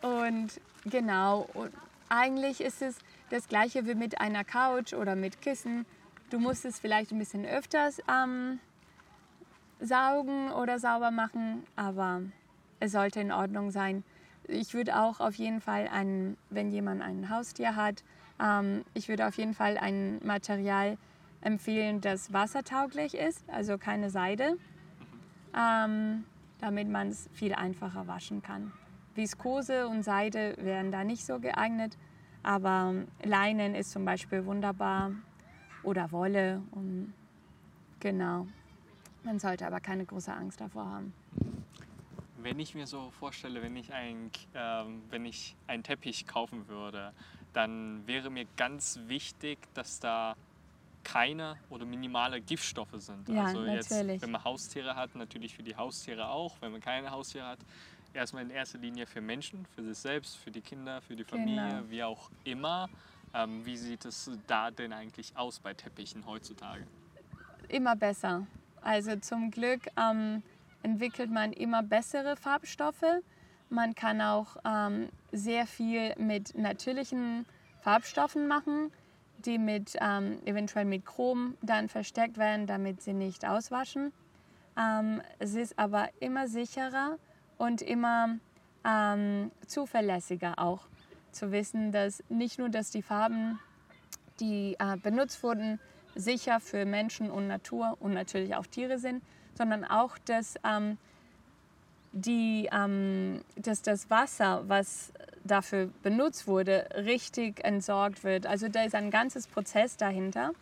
[0.00, 1.72] und genau, und
[2.08, 2.98] eigentlich ist es
[3.30, 5.86] das gleiche wie mit einer Couch oder mit Kissen.
[6.30, 8.58] Du musst es vielleicht ein bisschen öfters ähm,
[9.80, 12.22] saugen oder sauber machen, aber
[12.80, 14.02] es sollte in Ordnung sein
[14.48, 18.02] ich würde auch auf jeden Fall, ein, wenn jemand ein Haustier hat,
[18.40, 20.98] ähm, ich würde auf jeden Fall ein Material
[21.40, 24.56] empfehlen, das wassertauglich ist, also keine Seide,
[25.56, 26.24] ähm,
[26.60, 28.72] damit man es viel einfacher waschen kann.
[29.14, 31.98] Viskose und Seide wären da nicht so geeignet,
[32.42, 35.12] aber Leinen ist zum Beispiel wunderbar
[35.82, 36.62] oder Wolle.
[36.70, 37.12] Und
[38.00, 38.46] genau.
[39.22, 41.12] Man sollte aber keine große Angst davor haben
[42.42, 47.12] wenn ich mir so vorstelle, wenn ich, ein, ähm, wenn ich einen Teppich kaufen würde,
[47.52, 50.36] dann wäre mir ganz wichtig, dass da
[51.04, 53.28] keine oder minimale Giftstoffe sind.
[53.28, 56.54] Ja, also jetzt, wenn man Haustiere hat, natürlich für die Haustiere auch.
[56.60, 57.58] Wenn man keine Haustiere hat,
[58.14, 61.68] erstmal in erster Linie für Menschen, für sich selbst, für die Kinder, für die Familie,
[61.68, 61.90] genau.
[61.90, 62.88] wie auch immer.
[63.34, 66.86] Ähm, wie sieht es da denn eigentlich aus bei Teppichen heutzutage?
[67.68, 68.46] Immer besser.
[68.82, 70.42] Also zum Glück ähm,
[70.82, 73.04] entwickelt man immer bessere Farbstoffe.
[73.68, 77.46] Man kann auch ähm, sehr viel mit natürlichen
[77.80, 78.92] Farbstoffen machen,
[79.38, 84.12] die mit, ähm, eventuell mit Chrom dann versteckt werden, damit sie nicht auswaschen.
[84.76, 87.18] Ähm, es ist aber immer sicherer
[87.58, 88.36] und immer
[88.84, 90.86] ähm, zuverlässiger auch
[91.32, 93.58] zu wissen, dass nicht nur, dass die Farben,
[94.40, 95.80] die äh, benutzt wurden,
[96.14, 99.22] sicher für Menschen und Natur und natürlich auch Tiere sind,
[99.54, 100.98] sondern auch, dass, ähm,
[102.12, 105.12] die, ähm, dass das Wasser, was
[105.44, 108.46] dafür benutzt wurde, richtig entsorgt wird.
[108.46, 110.52] Also da ist ein ganzes Prozess dahinter.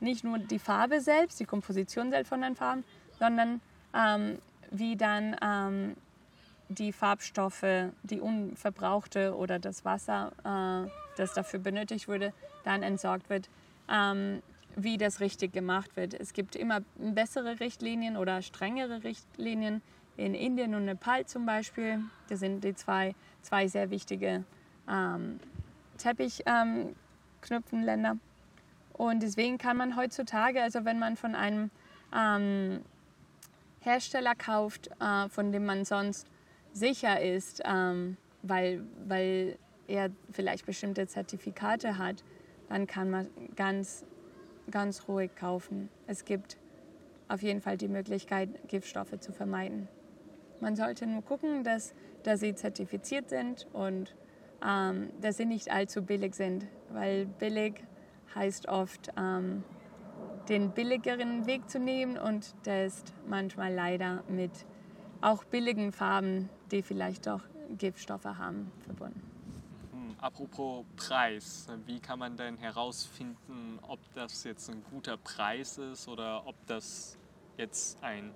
[0.00, 2.84] Nicht nur die Farbe selbst, die Komposition selbst von den Farben,
[3.18, 3.60] sondern
[3.94, 4.38] ähm,
[4.70, 5.96] wie dann ähm,
[6.68, 12.32] die Farbstoffe, die unverbrauchte oder das Wasser, äh, das dafür benötigt wurde,
[12.64, 13.48] dann entsorgt wird.
[13.88, 14.42] Ähm,
[14.76, 16.14] wie das richtig gemacht wird.
[16.14, 19.82] Es gibt immer bessere Richtlinien oder strengere Richtlinien.
[20.16, 24.44] In Indien und Nepal zum Beispiel, das sind die zwei, zwei sehr wichtige
[24.88, 25.40] ähm,
[25.98, 28.10] Teppichknüpfenländer.
[28.10, 28.20] Ähm,
[28.92, 31.72] und deswegen kann man heutzutage, also wenn man von einem
[32.14, 32.82] ähm,
[33.80, 36.28] Hersteller kauft, äh, von dem man sonst
[36.72, 39.58] sicher ist, ähm, weil, weil
[39.88, 42.22] er vielleicht bestimmte Zertifikate hat,
[42.68, 44.04] dann kann man ganz,
[44.70, 45.88] ganz ruhig kaufen.
[46.06, 46.58] Es gibt
[47.28, 49.88] auf jeden Fall die Möglichkeit, Giftstoffe zu vermeiden.
[50.60, 54.14] Man sollte nur gucken, dass, dass sie zertifiziert sind und
[54.64, 57.84] ähm, dass sie nicht allzu billig sind, weil billig
[58.34, 59.62] heißt oft, ähm,
[60.48, 64.66] den billigeren Weg zu nehmen und der ist manchmal leider mit
[65.20, 67.42] auch billigen Farben, die vielleicht doch
[67.78, 69.33] Giftstoffe haben, verbunden.
[70.24, 76.46] Apropos Preis, wie kann man denn herausfinden, ob das jetzt ein guter Preis ist oder
[76.46, 77.18] ob das
[77.58, 78.32] jetzt ein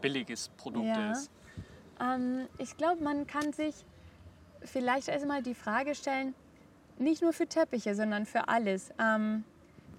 [0.00, 1.12] billiges Produkt ja.
[1.12, 1.30] ist?
[2.00, 3.76] Ähm, ich glaube, man kann sich
[4.64, 6.34] vielleicht erstmal die Frage stellen,
[6.98, 8.90] nicht nur für Teppiche, sondern für alles.
[8.98, 9.44] Ähm,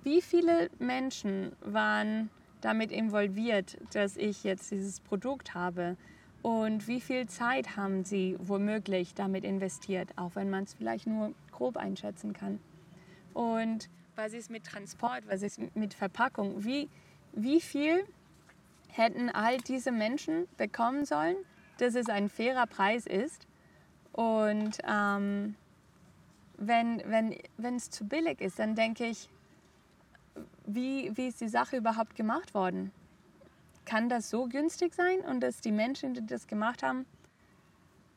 [0.03, 5.95] wie viele Menschen waren damit involviert, dass ich jetzt dieses Produkt habe?
[6.41, 11.33] Und wie viel Zeit haben sie womöglich damit investiert, auch wenn man es vielleicht nur
[11.51, 12.59] grob einschätzen kann?
[13.33, 16.63] Und was ist mit Transport, was ist mit Verpackung?
[16.63, 16.89] Wie,
[17.33, 18.05] wie viel
[18.89, 21.35] hätten all diese Menschen bekommen sollen,
[21.77, 23.47] dass es ein fairer Preis ist?
[24.13, 25.55] Und ähm,
[26.57, 29.29] wenn es wenn, zu billig ist, dann denke ich,
[30.65, 32.91] wie, wie ist die Sache überhaupt gemacht worden?
[33.89, 37.07] Kann das so günstig sein und dass die Menschen, die das gemacht haben,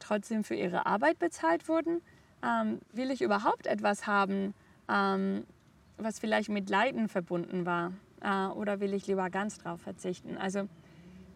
[0.01, 2.03] trotzdem für ihre Arbeit bezahlt wurden?
[2.43, 4.53] Ähm, will ich überhaupt etwas haben,
[4.91, 5.47] ähm,
[5.97, 7.95] was vielleicht mit Leiden verbunden war?
[8.21, 10.37] Äh, oder will ich lieber ganz drauf verzichten?
[10.37, 10.69] Also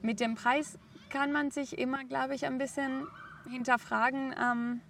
[0.03, 3.07] mit dem Preis kann man sich immer, glaube ich, ein bisschen
[3.49, 4.83] hinterfragen, ähm,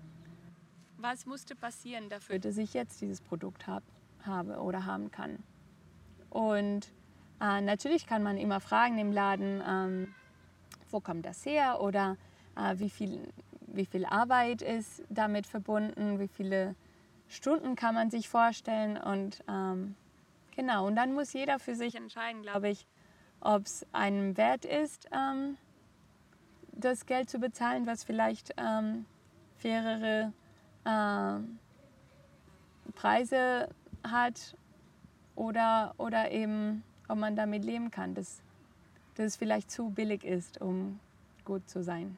[0.96, 3.84] was musste passieren dafür, dass ich jetzt dieses Produkt hab,
[4.24, 5.38] habe oder haben kann.
[6.30, 6.90] Und
[7.40, 10.14] äh, natürlich kann man immer fragen im Laden, ähm,
[10.90, 12.16] wo kommt das her oder
[12.56, 13.32] äh, wie, viel,
[13.66, 16.74] wie viel Arbeit ist damit verbunden, wie viele
[17.28, 19.96] Stunden kann man sich vorstellen und ähm,
[20.54, 22.86] genau, und dann muss jeder für sich entscheiden, glaube ich,
[23.40, 25.56] ob es einem wert ist, ähm,
[26.72, 29.06] das Geld zu bezahlen, was vielleicht ähm,
[29.56, 30.32] fairere
[30.84, 31.38] äh,
[32.92, 33.68] Preise
[34.04, 34.56] hat
[35.34, 38.40] oder, oder eben, ob man damit leben kann, dass,
[39.14, 41.00] dass es vielleicht zu billig ist, um
[41.44, 42.16] gut zu sein.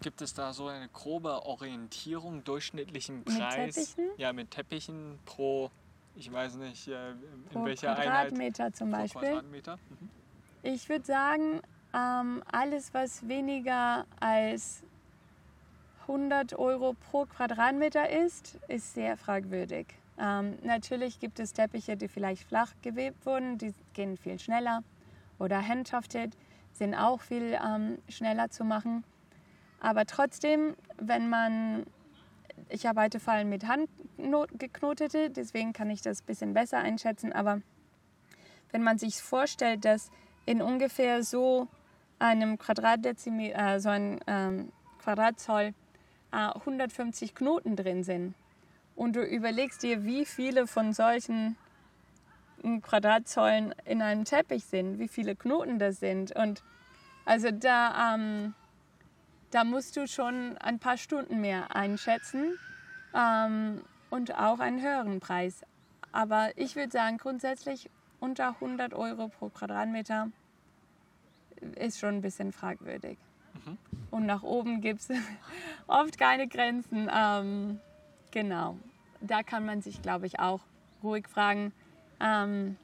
[0.00, 3.76] Gibt es da so eine grobe Orientierung, durchschnittlichen Preis?
[3.76, 4.10] Mit Teppichen?
[4.16, 5.70] Ja, mit Teppichen pro,
[6.16, 6.94] ich weiß nicht, in
[7.52, 8.76] pro welcher Quadratmeter Einheit?
[8.76, 9.20] zum Beispiel.
[9.20, 9.76] Quadratmeter?
[9.76, 10.10] Mhm.
[10.64, 11.60] Ich würde sagen,
[11.94, 14.82] ähm, alles, was weniger als
[16.02, 19.86] 100 Euro pro Quadratmeter ist, ist sehr fragwürdig.
[20.18, 24.82] Ähm, natürlich gibt es Teppiche, die vielleicht flach gewebt wurden, die gehen viel schneller.
[25.38, 26.36] Oder handhafted
[26.72, 29.04] sind auch viel ähm, schneller zu machen.
[29.80, 31.86] Aber trotzdem, wenn man,
[32.68, 37.60] ich arbeite vor allem mit handgeknotete, deswegen kann ich das ein bisschen besser einschätzen, aber
[38.70, 40.10] wenn man sich vorstellt, dass
[40.46, 41.68] in ungefähr so
[42.18, 45.74] einem Quadratdezimeter, äh, so ein ähm, Quadratzoll
[46.30, 48.34] 150 äh, Knoten drin sind
[48.94, 51.56] und du überlegst dir, wie viele von solchen
[52.82, 56.34] Quadratzollen in einem Teppich sind, wie viele Knoten das sind.
[56.36, 56.62] Und
[57.24, 58.54] also da, ähm,
[59.50, 62.58] da musst du schon ein paar Stunden mehr einschätzen
[63.14, 65.62] ähm, und auch einen höheren Preis.
[66.12, 70.28] Aber ich würde sagen, grundsätzlich unter 100 Euro pro Quadratmeter
[71.76, 73.18] ist schon ein bisschen fragwürdig.
[73.64, 73.78] Mhm.
[74.10, 75.08] Und nach oben gibt es
[75.86, 77.10] oft keine Grenzen.
[77.12, 77.80] Ähm,
[78.32, 78.76] genau.
[79.20, 80.60] Da kann man sich, glaube ich, auch
[81.02, 81.72] ruhig fragen,
[82.20, 82.76] ähm,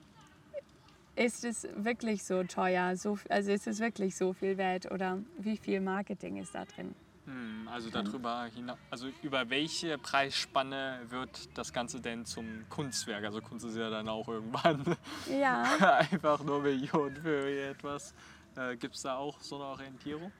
[1.16, 2.96] ist es wirklich so teuer?
[2.96, 6.94] So, also ist es wirklich so viel wert oder wie viel Marketing ist da drin?
[7.24, 13.24] Hm, also darüber hinaus, also über welche Preisspanne wird das Ganze denn zum Kunstwerk?
[13.24, 14.96] Also Kunst ist ja dann auch irgendwann
[15.28, 15.64] ja.
[16.10, 18.14] einfach nur Millionen für etwas.
[18.56, 20.32] Äh, Gibt es da auch so eine Orientierung?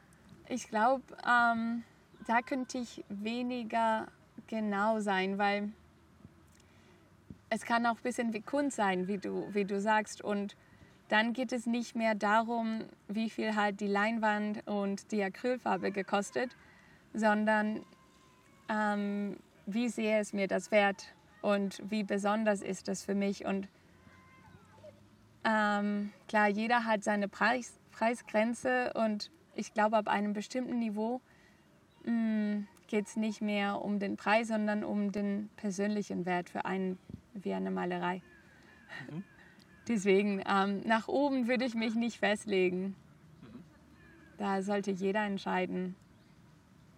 [0.48, 1.82] Ich glaube, ähm,
[2.26, 4.06] da könnte ich weniger
[4.48, 5.70] genau sein, weil
[7.50, 10.22] es kann auch ein bisschen wie Kunst sein, wie du, wie du sagst.
[10.22, 10.56] Und
[11.08, 16.56] dann geht es nicht mehr darum, wie viel halt die Leinwand und die Acrylfarbe gekostet,
[17.14, 17.84] sondern
[18.68, 23.46] ähm, wie sehr ist mir das wert und wie besonders ist das für mich.
[23.46, 23.68] Und
[25.44, 31.20] ähm, klar, jeder hat seine Preis, Preisgrenze und ich glaube, ab einem bestimmten Niveau
[32.88, 36.98] geht es nicht mehr um den Preis, sondern um den persönlichen Wert für einen
[37.34, 38.22] wie eine Malerei.
[39.10, 39.22] Mhm.
[39.86, 42.96] Deswegen, ähm, nach oben würde ich mich nicht festlegen.
[43.42, 43.62] Mhm.
[44.36, 45.94] Da sollte jeder entscheiden.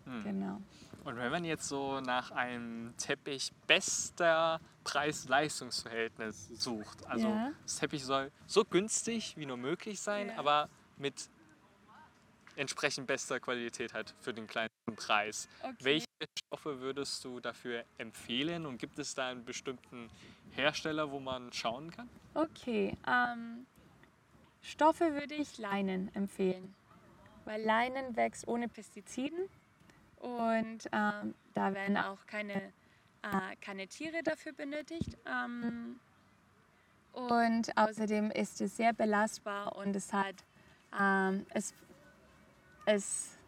[0.07, 0.24] Mhm.
[0.24, 0.61] Genau.
[1.05, 7.53] Und wenn man jetzt so nach einem Teppich bester Preis-Leistungs-Verhältnis sucht, also ja.
[7.62, 10.38] das Teppich soll so günstig wie nur möglich sein, ja.
[10.38, 11.31] aber mit
[12.60, 15.48] entsprechend bester Qualität hat für den kleinsten Preis.
[15.62, 15.74] Okay.
[15.80, 16.06] Welche
[16.38, 20.10] Stoffe würdest du dafür empfehlen und gibt es da einen bestimmten
[20.50, 22.08] Hersteller, wo man schauen kann?
[22.34, 23.66] Okay, ähm,
[24.60, 26.74] Stoffe würde ich Leinen empfehlen,
[27.46, 29.48] weil Leinen wächst ohne Pestiziden
[30.16, 32.72] und ähm, da werden auch keine,
[33.22, 35.16] äh, keine Tiere dafür benötigt.
[35.24, 35.98] Ähm,
[37.12, 40.36] und außerdem ist es sehr belastbar und es hat
[40.98, 41.74] ähm, es
[42.94, 43.38] es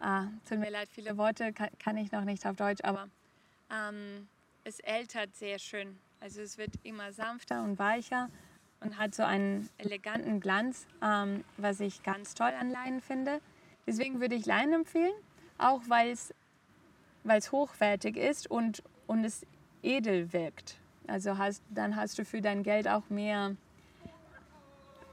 [0.00, 3.08] ah, tut mir leid, viele Worte kann, kann, ich noch nicht auf Deutsch, aber
[3.70, 4.28] ähm,
[4.64, 5.98] es ältert sehr schön.
[6.20, 8.30] Also es wird immer sanfter und weicher
[8.80, 13.40] und hat so einen eleganten Glanz, ähm, was ich ganz toll an Leinen finde.
[13.86, 15.12] Deswegen würde ich Leinen empfehlen,
[15.58, 16.32] auch weil es
[17.52, 19.46] hochwertig ist und, und es
[19.82, 20.76] edel wirkt.
[21.06, 23.56] Also hast, dann hast du für dein Geld auch mehr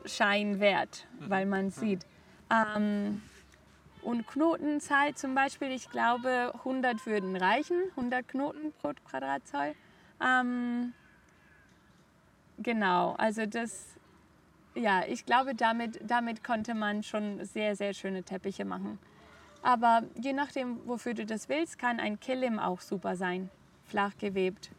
[0.05, 1.71] Scheinwert, weil man mhm.
[1.71, 2.05] sieht.
[2.49, 3.21] Ähm,
[4.03, 9.75] und Knotenzahl zum Beispiel, ich glaube 100 würden reichen, 100 Knoten pro Quadratzoll.
[10.21, 10.93] Ähm,
[12.57, 13.95] genau, also das,
[14.75, 18.99] ja, ich glaube, damit, damit konnte man schon sehr, sehr schöne Teppiche machen.
[19.63, 23.49] Aber je nachdem, wofür du das willst, kann ein Kilim auch super sein,
[23.85, 24.71] flach gewebt.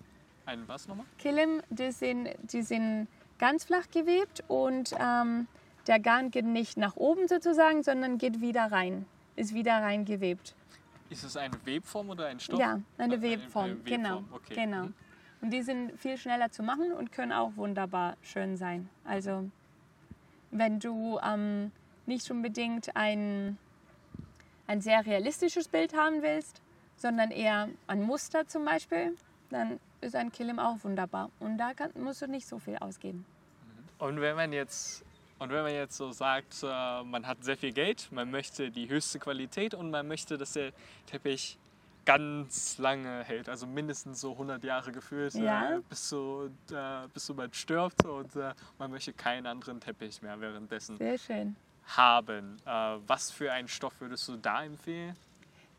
[0.46, 1.06] Ein was nochmal?
[1.18, 3.06] Kilim, die sind, die sind
[3.38, 5.46] ganz flach gewebt und ähm,
[5.86, 10.54] der Garn geht nicht nach oben sozusagen, sondern geht wieder rein, ist wieder reingewebt.
[11.10, 12.58] Ist es eine Webform oder ein Stoff?
[12.58, 14.16] Ja, eine Webform, eine, eine genau.
[14.16, 14.34] Webform.
[14.34, 14.54] Okay.
[14.54, 14.84] genau.
[14.84, 14.94] Mhm.
[15.42, 18.88] Und die sind viel schneller zu machen und können auch wunderbar schön sein.
[19.04, 19.50] Also
[20.52, 21.72] wenn du ähm,
[22.06, 23.58] nicht unbedingt ein,
[24.66, 26.62] ein sehr realistisches Bild haben willst,
[26.96, 29.16] sondern eher ein Muster zum Beispiel,
[29.50, 31.30] dann ist ein Kilim auch wunderbar.
[31.40, 33.26] Und da kann, musst du nicht so viel ausgeben.
[33.98, 35.04] Und wenn man jetzt
[35.42, 38.88] und wenn man jetzt so sagt, äh, man hat sehr viel Geld, man möchte die
[38.88, 40.72] höchste Qualität und man möchte, dass der
[41.06, 41.58] Teppich
[42.04, 45.76] ganz lange hält, also mindestens so 100 Jahre gefühlt, ja.
[45.76, 50.22] äh, bis, du, äh, bis du bald stirbst und äh, man möchte keinen anderen Teppich
[50.22, 51.56] mehr währenddessen Sehr schön.
[51.86, 52.56] haben.
[52.64, 55.16] Was für einen Stoff würdest du da empfehlen?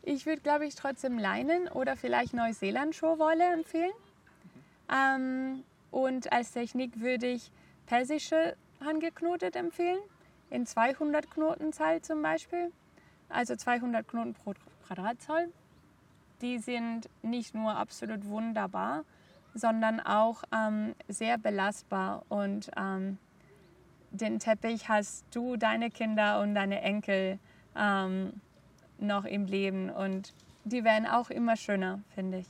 [0.02, 3.92] Ich würde, glaube ich, trotzdem Leinen oder vielleicht Neuseeland-Schurwolle empfehlen.
[4.44, 4.94] Mhm.
[4.94, 7.50] Ähm, und als Technik würde ich
[7.86, 10.00] persische handgeknotet empfehlen,
[10.50, 12.72] in 200 Knotenzahl zum Beispiel,
[13.28, 14.54] also 200 Knoten pro
[14.86, 15.52] Quadratzoll.
[16.40, 19.04] Die sind nicht nur absolut wunderbar,
[19.54, 23.18] sondern auch ähm, sehr belastbar und ähm,
[24.10, 27.38] den Teppich hast du, deine Kinder und deine Enkel
[27.76, 28.40] ähm,
[28.98, 30.32] noch im Leben und
[30.64, 32.46] die werden auch immer schöner, finde ich.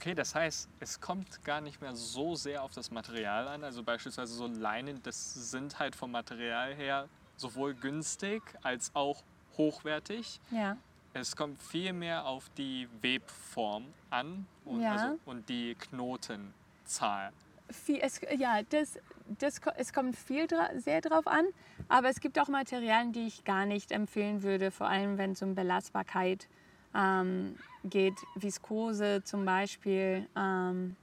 [0.00, 3.62] Okay, das heißt, es kommt gar nicht mehr so sehr auf das Material an.
[3.62, 9.22] Also beispielsweise so Leinen, das sind halt vom Material her sowohl günstig als auch
[9.58, 10.40] hochwertig.
[10.50, 10.78] Ja.
[11.12, 14.92] Es kommt viel mehr auf die Webform an und, ja.
[14.92, 17.30] also, und die Knotenzahl.
[17.68, 18.98] Viel, es, ja, das,
[19.38, 21.44] das, es kommt viel dra sehr drauf an,
[21.88, 25.42] aber es gibt auch Materialien, die ich gar nicht empfehlen würde, vor allem wenn es
[25.42, 26.48] um Belastbarkeit
[26.94, 30.96] ähm, geht Viskose zum Beispiel ähm,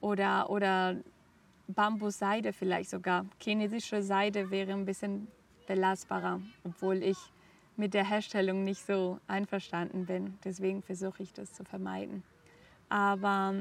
[0.00, 0.96] oder, oder
[1.68, 3.26] Bambusseide vielleicht sogar.
[3.40, 5.28] Chinesische Seide wäre ein bisschen
[5.66, 7.18] belastbarer, obwohl ich
[7.76, 10.38] mit der Herstellung nicht so einverstanden bin.
[10.44, 12.22] Deswegen versuche ich das zu vermeiden.
[12.88, 13.54] Aber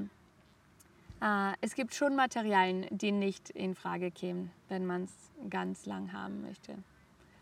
[1.21, 5.13] äh, es gibt schon Materialien, die nicht in Frage kämen, wenn man es
[5.49, 6.75] ganz lang haben möchte.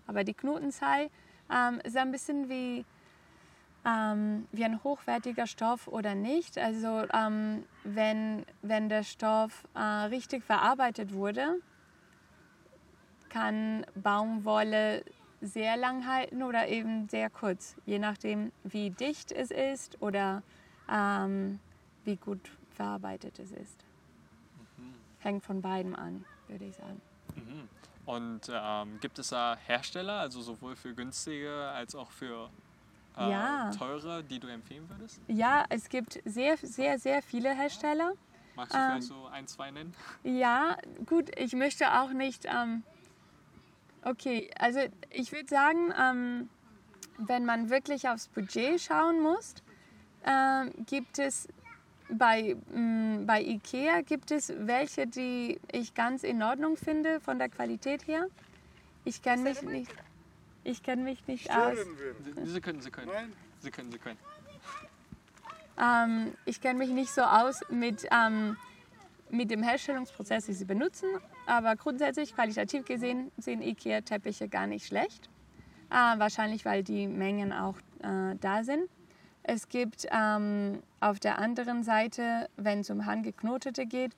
[0.05, 1.09] Aber die Knotenzahl
[1.51, 2.85] ähm, ist ein bisschen wie
[3.85, 6.57] ähm, wie ein hochwertiger Stoff oder nicht.
[6.57, 11.55] Also ähm, wenn, wenn der Stoff äh, richtig verarbeitet wurde,
[13.29, 15.03] kann Baumwolle
[15.41, 20.43] sehr lang halten oder eben sehr kurz, je nachdem, wie dicht es ist oder
[20.91, 21.59] ähm,
[22.03, 23.85] wie gut verarbeitet es ist.
[24.77, 24.93] Mhm.
[25.19, 27.01] Hängt von beidem an, würde ich sagen.
[27.35, 27.69] Mhm.
[28.05, 32.49] Und ähm, gibt es da Hersteller, also sowohl für günstige als auch für
[33.19, 33.71] äh, ja.
[33.77, 35.19] teure, die du empfehlen würdest?
[35.27, 38.13] Ja, es gibt sehr, sehr, sehr viele Hersteller.
[38.55, 39.93] Magst du Ähm, vielleicht so ein, zwei nennen?
[40.23, 42.45] Ja, gut, ich möchte auch nicht.
[42.45, 42.83] Ähm,
[44.03, 46.49] okay, also ich würde sagen, ähm,
[47.17, 49.55] wenn man wirklich aufs Budget schauen muss,
[50.25, 51.47] ähm, gibt es
[52.09, 57.49] bei, mh, bei IKEA gibt es welche, die ich ganz in Ordnung finde von der
[57.49, 58.25] Qualität her.
[59.05, 59.91] Ich kenne mich nicht,
[60.63, 61.77] ich kenne mich nicht aus.
[61.77, 63.11] Sie, Sie können, Sie können.
[63.11, 64.17] Nein, Sie können, Sie können.
[65.79, 68.57] Ähm, ich kenne mich nicht so aus mit, ähm,
[69.29, 71.07] mit dem Herstellungsprozess, den sie benutzen,
[71.45, 75.29] aber grundsätzlich, qualitativ gesehen, sind IKEA-Teppiche gar nicht schlecht.
[75.89, 78.89] Äh, wahrscheinlich, weil die Mengen auch äh, da sind.
[79.43, 84.11] Es gibt ähm, auf der anderen Seite, wenn es um handgeknotete geht,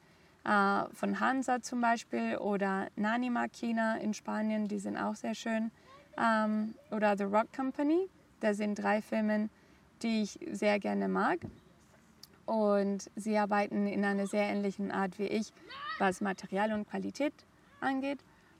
[0.44, 5.72] äh, von Hansa zum Beispiel oder Nani Marquina in Spanien, die sind auch sehr schön.
[6.18, 8.08] Ähm, oder The Rock Company,
[8.40, 9.50] das sind drei Firmen,
[10.02, 11.40] die ich sehr gerne mag.
[12.46, 15.54] Und sie arbeiten in einer sehr ähnlichen Art wie ich,
[16.00, 17.34] was Material und Qualität
[17.80, 18.20] angeht.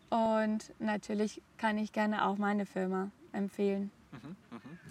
[0.10, 3.92] Und natürlich kann ich gerne auch meine Firma empfehlen.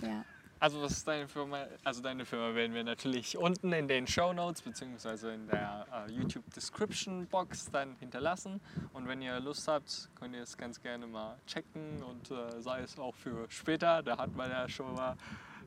[0.02, 0.24] Ja.
[0.60, 1.64] Also was ist deine Firma?
[1.84, 5.32] Also deine Firma werden wir natürlich unten in den Show Notes bzw.
[5.32, 8.60] in der äh, YouTube Description Box dann hinterlassen.
[8.92, 12.82] Und wenn ihr Lust habt, könnt ihr es ganz gerne mal checken und äh, sei
[12.82, 14.02] es auch für später.
[14.02, 15.16] Da hat man ja schon mal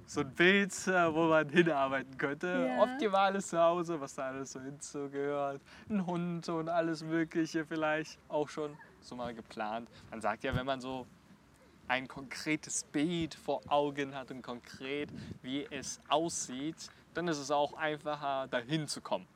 [0.06, 2.76] so ein Bild, äh, wo man hinarbeiten könnte.
[2.78, 2.84] Ja.
[2.84, 5.60] Optimales Zuhause, was da alles so hinzugehört.
[5.90, 9.90] Ein Hund und alles Mögliche vielleicht auch schon so mal geplant.
[10.12, 11.08] Man sagt ja, wenn man so
[11.88, 15.10] ein konkretes Bild vor Augen hat und konkret,
[15.42, 19.28] wie es aussieht, dann ist es auch einfacher, dahin zu kommen.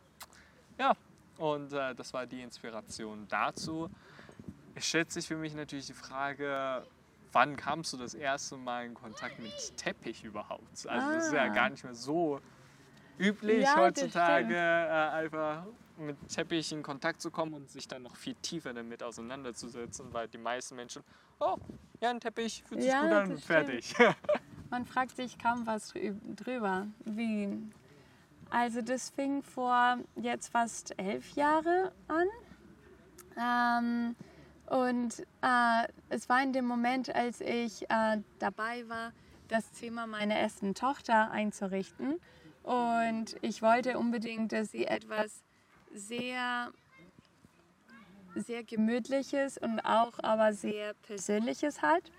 [0.78, 0.96] Ja,
[1.38, 3.90] und äh, das war die Inspiration dazu.
[4.76, 6.86] Es stellt sich für mich natürlich die Frage,
[7.32, 10.88] wann kamst du das erste Mal in Kontakt mit Teppich überhaupt?
[10.88, 11.48] Also das ist ja Ah.
[11.50, 12.40] gar nicht mehr so
[13.20, 15.66] üblich Ja, heutzutage, äh, einfach
[15.98, 20.28] mit Teppich in Kontakt zu kommen und sich dann noch viel tiefer damit auseinanderzusetzen, weil
[20.28, 21.04] die meisten Menschen,
[21.40, 21.58] oh,
[22.02, 23.94] ja, ein Teppich fühlt sich Ja, gut an, fertig.
[24.70, 26.88] Man fragt sich kaum was drü- drüber.
[27.06, 27.50] Wie?
[28.50, 32.28] Also das fing vor jetzt fast elf Jahre an.
[33.40, 34.16] Ähm,
[34.68, 39.14] und äh, es war in dem Moment, als ich äh, dabei war,
[39.48, 42.20] das Zimmer meiner ersten Tochter einzurichten.
[42.64, 45.42] Und ich wollte unbedingt, dass sie etwas
[45.94, 46.72] sehr,
[48.36, 52.12] sehr gemütliches und auch aber sehr persönliches hat.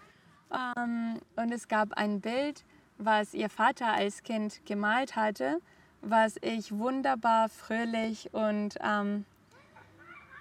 [0.52, 2.64] Ähm, und es gab ein Bild,
[2.98, 5.60] was ihr Vater als Kind gemalt hatte,
[6.00, 9.24] was ich wunderbar fröhlich und ähm,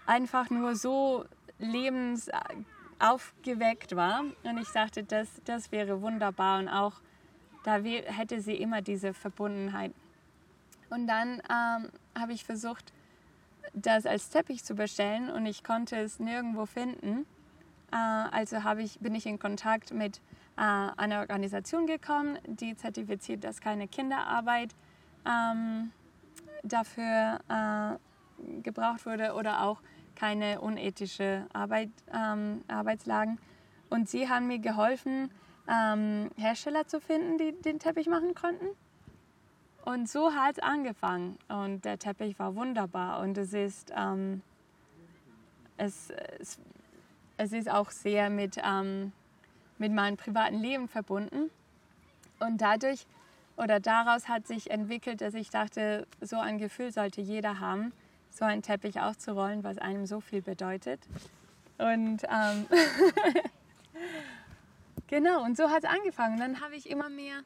[0.06, 1.26] einfach nur so
[1.60, 4.24] lebensaufgeweckt war.
[4.44, 7.02] Und ich dachte, das, das wäre wunderbar und auch
[7.64, 9.94] da hätte sie immer diese Verbundenheit.
[10.90, 12.94] Und dann ähm, habe ich versucht,
[13.74, 17.26] das als Teppich zu bestellen und ich konnte es nirgendwo finden.
[17.92, 20.22] Äh, also habe ich, bin ich in Kontakt mit
[20.58, 24.76] äh, einer Organisation gekommen, die zertifiziert, dass keine Kinderarbeit
[25.26, 25.92] ähm,
[26.64, 29.82] dafür äh, gebraucht wurde oder auch
[30.16, 33.38] keine unethische Arbeit, ähm, Arbeitslagen.
[33.90, 35.30] Und sie haben mir geholfen,
[35.68, 38.66] ähm, Hersteller zu finden, die den Teppich machen konnten.
[39.88, 41.38] Und so hat es angefangen.
[41.48, 43.22] Und der Teppich war wunderbar.
[43.22, 44.42] Und es ist, ähm,
[45.78, 46.10] es,
[46.40, 46.60] es,
[47.38, 49.14] es ist auch sehr mit, ähm,
[49.78, 51.50] mit meinem privaten Leben verbunden.
[52.42, 53.08] Und dadurch
[53.56, 57.94] oder daraus hat sich entwickelt, dass ich dachte, so ein Gefühl sollte jeder haben,
[58.30, 61.00] so einen Teppich auszurollen, was einem so viel bedeutet.
[61.78, 62.68] Und ähm,
[65.08, 66.38] genau, und so hat es angefangen.
[66.38, 67.42] Dann habe ich immer mehr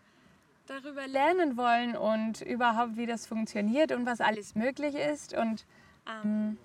[0.68, 5.36] darüber lernen wollen und überhaupt, wie das funktioniert und was alles möglich ist.
[5.36, 5.66] Und
[6.08, 6.58] ähm,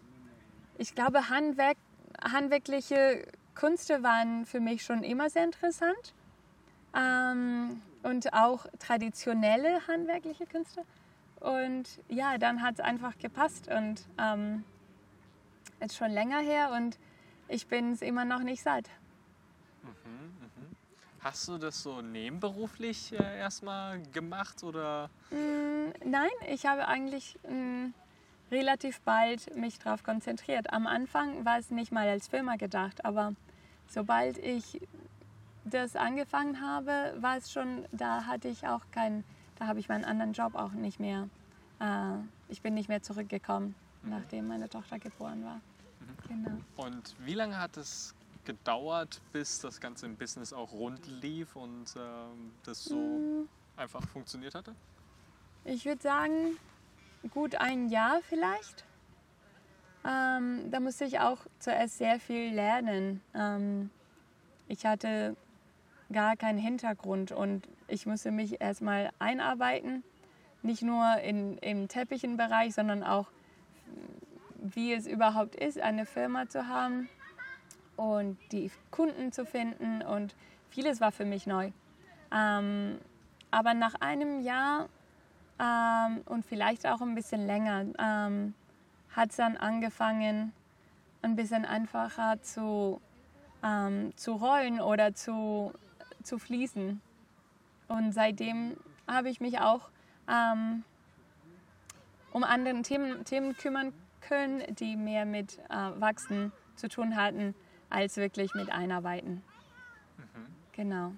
[0.79, 1.77] ich glaube, Handwerk,
[2.23, 6.15] handwerkliche Künste waren für mich schon immer sehr interessant.
[6.95, 10.83] Ähm, und auch traditionelle handwerkliche Künste.
[11.41, 14.65] Und ja, dann hat es einfach gepasst und ähm,
[15.81, 16.99] ist schon länger her und
[17.49, 18.89] ich bin es immer noch nicht satt.
[21.27, 25.11] Hast du das so nebenberuflich äh, erstmal gemacht oder?
[25.33, 27.87] Mm, nein, ich habe eigentlich mm,
[28.53, 30.73] relativ bald mich darauf konzentriert.
[30.73, 33.35] Am Anfang war es nicht mal als Firma gedacht, aber
[33.89, 34.81] sobald ich
[35.65, 39.25] das angefangen habe, war es schon, da hatte ich auch keinen,
[39.59, 41.29] da habe ich meinen anderen Job auch nicht mehr,
[41.81, 42.19] äh,
[42.49, 43.75] ich bin nicht mehr zurückgekommen,
[44.05, 45.61] nachdem meine Tochter geboren war.
[46.29, 46.57] Genau.
[46.77, 48.15] Und wie lange hat es
[48.47, 54.07] gedauert, bis das Ganze im Business auch rund lief und ähm, das so Mm, einfach
[54.09, 54.75] funktioniert hatte?
[55.65, 56.59] Ich würde sagen,
[57.31, 58.85] gut ein Jahr vielleicht.
[60.05, 63.21] ähm, da musste ich auch zuerst sehr viel lernen.
[63.35, 63.91] Ähm,
[64.69, 65.37] ich hatte
[66.13, 70.05] gar keinen Hintergrund und ich musste mich erstmal einarbeiten,
[70.63, 73.29] nicht nur in, im Teppichenbereich, sondern auch,
[74.59, 77.09] wie es überhaupt ist, eine Firma zu haben
[77.97, 80.35] und die Kunden zu finden und
[80.71, 81.71] vieles war für mich neu.
[82.33, 82.99] Ähm,
[83.51, 84.89] aber nach einem Jahr
[85.59, 88.55] ähm, und vielleicht auch ein bisschen länger ähm,
[89.11, 90.53] hat es dann angefangen,
[91.23, 93.01] ein bisschen einfacher zu,
[93.65, 95.73] ähm, zu rollen oder zu,
[96.23, 97.01] zu fließen.
[97.89, 98.77] Und seitdem
[99.07, 99.89] habe ich mich auch
[100.29, 100.85] ähm,
[102.33, 107.55] um andere Themen, Themen kümmern können, die mehr mit äh, Wachsen zu tun hatten,
[107.91, 109.43] als wirklich mit Einarbeiten.
[110.19, 110.47] Mhm.
[110.73, 111.13] Genau.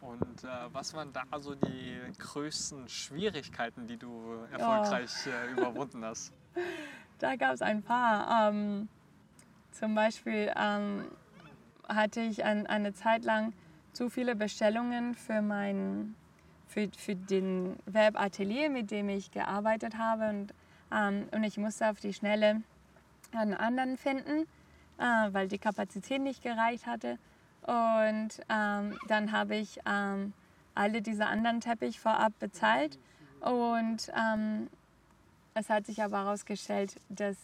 [0.00, 5.30] Und äh, was waren da so die größten Schwierigkeiten, die du erfolgreich oh.
[5.30, 6.32] äh, überwunden hast?
[7.18, 8.50] Da gab es ein paar.
[8.50, 8.90] Ähm,
[9.72, 11.06] zum Beispiel ähm,
[11.88, 13.54] hatte ich ein, eine Zeit lang
[13.94, 16.14] zu viele Bestellungen für, mein,
[16.66, 20.28] für, für den Webatelier, mit dem ich gearbeitet habe.
[20.28, 20.54] Und,
[20.92, 22.62] ähm, und ich musste auf die Schnelle
[23.32, 24.46] einen anderen finden,
[24.98, 27.18] äh, weil die Kapazität nicht gereicht hatte.
[27.62, 30.32] Und ähm, dann habe ich ähm,
[30.74, 32.98] alle diese anderen Teppich vorab bezahlt.
[33.40, 34.68] Und ähm,
[35.54, 37.36] es hat sich aber herausgestellt, dass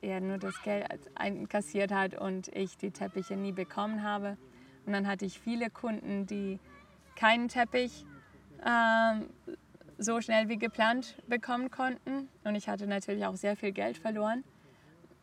[0.00, 4.36] er nur das Geld einkassiert hat und ich die Teppiche nie bekommen habe.
[4.86, 6.58] Und dann hatte ich viele Kunden, die
[7.16, 8.06] keinen Teppich
[8.64, 9.28] ähm,
[9.98, 12.28] so schnell wie geplant bekommen konnten.
[12.44, 14.44] Und ich hatte natürlich auch sehr viel Geld verloren.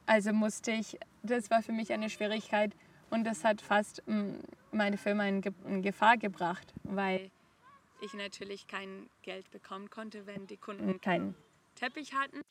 [0.06, 2.72] Also musste ich, das war für mich eine Schwierigkeit,
[3.10, 4.36] und das hat fast mm,
[4.72, 5.42] meine Firma in,
[5.82, 7.32] Gefahr gebracht, weil
[8.02, 11.36] ich natürlich kein Geld bekommen konnte, wenn die Kunden keinen
[11.76, 12.42] Teppich hatten.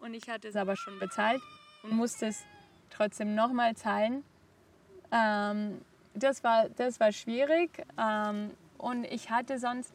[0.00, 1.40] Und ich hatte es aber schon bezahlt
[1.82, 2.42] und musste es
[2.90, 4.24] trotzdem nochmal zahlen.
[5.12, 5.80] Ähm,
[6.14, 9.92] das, war, das war schwierig ähm, und ich hatte sonst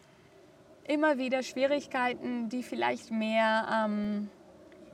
[0.88, 4.30] immer wieder Schwierigkeiten, die vielleicht mehr ähm,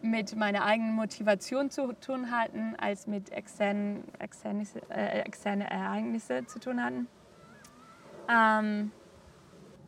[0.02, 6.60] mit meiner eigenen Motivation zu tun hatten, als mit externen, externe, äh, externe Ereignisse zu
[6.60, 7.08] tun hatten.
[8.30, 8.92] Ähm,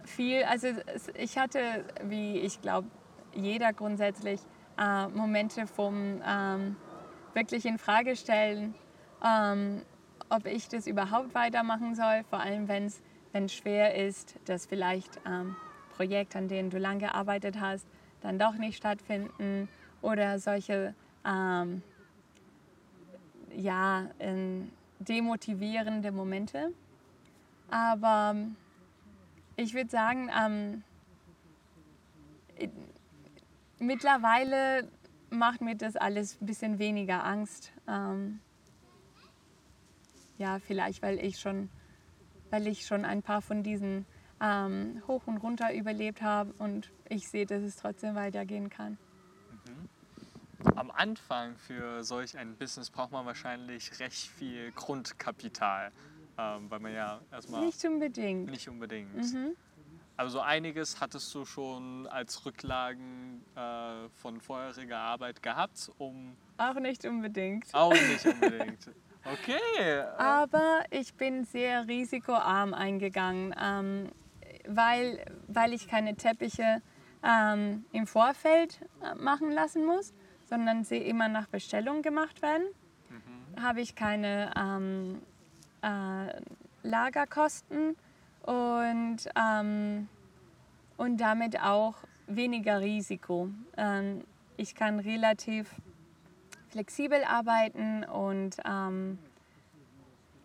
[0.05, 0.68] viel, also
[1.16, 2.88] ich hatte, wie ich glaube,
[3.34, 4.41] jeder grundsätzlich
[4.78, 6.76] äh, Momente vom ähm,
[7.34, 8.76] wirklich in Frage stellen,
[9.24, 9.82] ähm,
[10.30, 15.55] ob ich das überhaupt weitermachen soll, vor allem wenn es schwer ist, dass vielleicht ähm,
[15.95, 17.88] Projekt, an dem du lange gearbeitet hast,
[18.22, 19.70] dann doch nicht stattfinden
[20.04, 20.93] oder solche
[21.26, 21.82] ähm,
[23.56, 24.08] ja,
[24.99, 26.72] demotivierende Momente.
[27.70, 28.36] Aber
[29.56, 30.84] ich würde sagen, ähm,
[33.80, 34.88] mittlerweile
[35.30, 37.72] macht mir das alles ein bisschen weniger Angst.
[37.88, 38.39] Ähm,
[40.38, 41.70] ja, vielleicht weil ich schon,
[42.49, 44.06] weil ich schon ein paar von diesen
[44.41, 48.97] ähm, hoch und runter überlebt habe und ich sehe, dass es trotzdem weitergehen kann.
[50.76, 55.91] Am Anfang für solch ein Business braucht man wahrscheinlich recht viel Grundkapital,
[56.38, 57.66] ähm, weil man ja erstmal...
[57.66, 58.49] Nicht unbedingt.
[58.49, 59.16] Nicht unbedingt.
[59.16, 59.55] Mhm.
[60.16, 66.36] Also einiges hattest du schon als Rücklagen äh, von vorheriger Arbeit gehabt, um...
[66.57, 67.74] Auch nicht unbedingt.
[67.74, 68.91] Auch nicht unbedingt.
[69.26, 70.01] Okay.
[70.18, 74.11] Aber ich bin sehr risikoarm eingegangen, ähm,
[74.68, 76.82] weil, weil ich keine Teppiche
[77.24, 80.14] ähm, im Vorfeld äh, machen lassen muss
[80.54, 82.68] sondern sie immer nach Bestellung gemacht werden.
[83.10, 83.64] Mhm.
[83.64, 85.20] Habe ich keine ähm,
[85.82, 87.95] äh, Lagerkosten
[88.43, 90.08] und, ähm,
[90.97, 91.95] und damit auch
[92.28, 93.49] weniger Risiko.
[93.78, 94.26] Ähm,
[94.56, 95.72] ich kann relativ
[96.70, 99.18] flexibel arbeiten und ähm,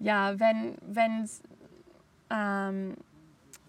[0.01, 1.43] ja, wenn es
[2.31, 2.95] ähm,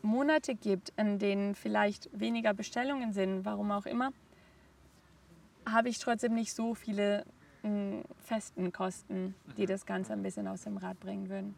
[0.01, 4.13] Monate gibt, in denen vielleicht weniger Bestellungen sind, warum auch immer,
[5.65, 7.25] habe ich trotzdem nicht so viele
[7.63, 11.55] mh, hm, festen Kosten, die das Ganze ein bisschen aus dem Rad bringen würden.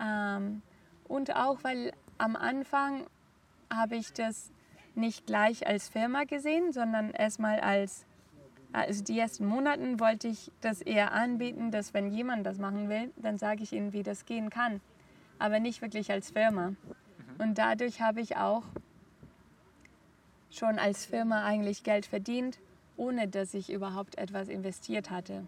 [0.00, 0.62] Ähm,
[1.06, 3.06] und auch, weil am Anfang
[3.70, 4.50] habe ich das
[4.94, 8.04] nicht gleich als Firma gesehen, sondern erstmal als,
[8.72, 13.12] also die ersten Monaten wollte ich das eher anbieten, dass wenn jemand das machen will,
[13.16, 14.80] dann sage ich ihnen, wie das gehen kann,
[15.38, 16.70] aber nicht wirklich als Firma.
[16.70, 16.76] Mhm.
[17.38, 18.64] Und dadurch habe ich auch
[20.50, 22.58] schon als Firma eigentlich Geld verdient
[22.98, 25.40] ohne dass ich überhaupt etwas investiert hatte.
[25.40, 25.46] Mhm.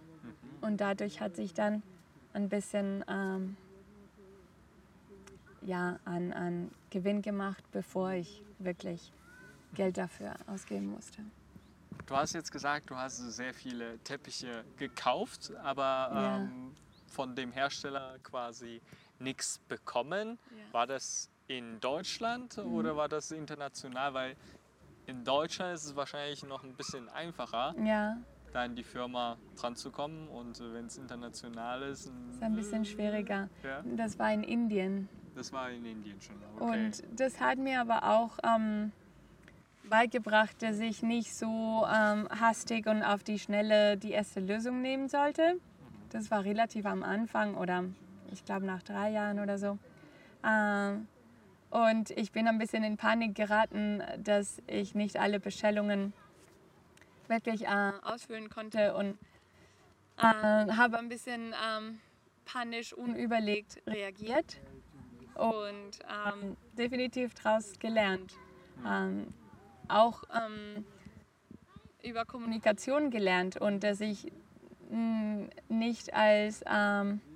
[0.63, 1.83] Und dadurch hat sich dann
[2.33, 3.57] ein bisschen ähm,
[5.63, 9.13] ja, an, an Gewinn gemacht, bevor ich wirklich
[9.75, 11.23] Geld dafür ausgeben musste.
[12.07, 15.83] du hast jetzt gesagt, du hast sehr viele Teppiche gekauft, aber
[16.13, 16.37] Ja.
[16.39, 16.73] ähm,
[17.09, 18.81] von dem Hersteller quasi
[19.19, 20.39] nichts bekommen.
[20.51, 20.57] Ja.
[20.69, 20.73] Mhm.
[20.73, 24.15] War das in Deutschland oder war das international?
[24.15, 24.37] Weil
[25.11, 28.17] in Deutschland ist es wahrscheinlich noch ein bisschen einfacher, Ja,
[28.53, 30.29] da in die Firma dran zu kommen.
[30.29, 33.49] Und wenn es international ist, ist ein bisschen schwieriger.
[33.65, 35.09] ja, Das war in Indien.
[35.35, 36.37] das war in Indien schon.
[36.59, 36.87] Okay.
[36.87, 38.93] Und das hat mir aber auch ähm,
[39.89, 45.09] beigebracht, dass ich nicht so ähm, hastig und auf die Schnelle die erste Lösung nehmen
[45.09, 45.57] sollte.
[46.11, 47.85] Das war relativ am Anfang oder
[48.33, 49.79] ich glaube nach drei Jahren oder so.
[50.45, 51.07] Ähm,
[51.71, 56.13] und ich bin ein bisschen in Panik geraten, dass ich nicht alle Bestellungen
[57.29, 59.17] wirklich äh, ausfüllen konnte und
[60.19, 62.01] äh, habe ein bisschen ähm,
[62.45, 64.59] panisch, unüberlegt reagiert
[65.35, 68.35] und ähm, definitiv daraus gelernt.
[68.87, 69.33] Ähm,
[69.89, 70.85] auch ähm,
[72.03, 74.31] über Kommunikation gelernt und dass ich
[74.91, 77.30] mh, nicht als ähm, äh,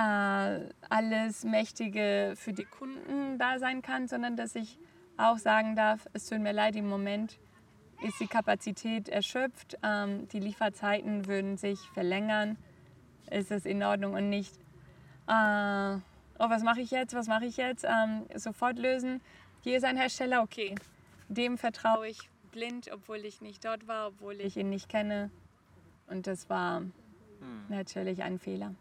[0.00, 4.78] alles Mächtige für die Kunden da sein kann, sondern dass ich
[5.16, 7.38] auch sagen darf, es tut mir leid, im Moment
[8.02, 12.58] ist die Kapazität erschöpft, ähm, die Lieferzeiten würden sich verlängern,
[13.30, 14.54] ist es in Ordnung und nicht,
[15.28, 15.96] äh,
[16.38, 19.22] oh, was mache ich jetzt, was mache ich jetzt, ähm, sofort lösen.
[19.62, 20.74] Hier ist ein Hersteller, okay,
[21.28, 25.30] dem vertraue ich blind, obwohl ich nicht dort war, obwohl ich ihn nicht kenne.
[26.06, 26.92] Und das war Hm.
[27.68, 28.74] natürlich ein Fehler.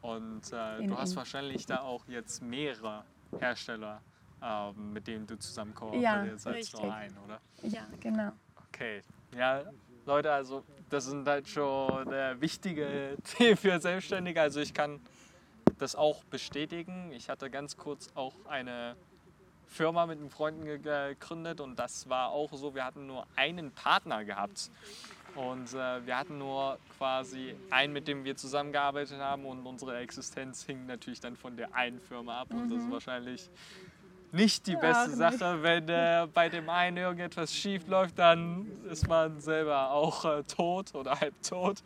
[0.00, 3.04] Und äh, du hast in- wahrscheinlich da auch jetzt mehrere
[3.38, 4.00] Hersteller,
[4.42, 5.74] äh, mit denen du zusammen Ja,
[6.20, 7.40] kooperierst, als nur ein, oder?
[7.62, 8.32] Ja, genau.
[8.68, 9.02] Okay.
[9.36, 9.64] Ja,
[10.06, 14.40] Leute, also das sind halt schon äh, wichtige Themen für Selbstständige.
[14.40, 15.00] Also ich kann
[15.78, 17.12] das auch bestätigen.
[17.12, 18.96] Ich hatte ganz kurz auch eine
[19.66, 23.70] Firma mit einem Freunden ge- gegründet und das war auch so, wir hatten nur einen
[23.72, 24.70] Partner gehabt.
[25.34, 30.64] Und äh, wir hatten nur quasi einen, mit dem wir zusammengearbeitet haben und unsere Existenz
[30.64, 32.48] hing natürlich dann von der einen Firma ab.
[32.50, 33.50] Und das ist wahrscheinlich
[34.32, 35.18] nicht die Ja, beste nicht.
[35.18, 35.62] Sache.
[35.62, 40.94] Wenn äh, bei dem einen irgendetwas schief läuft, dann ist man selber auch äh, tot
[40.94, 41.82] oder halb tot.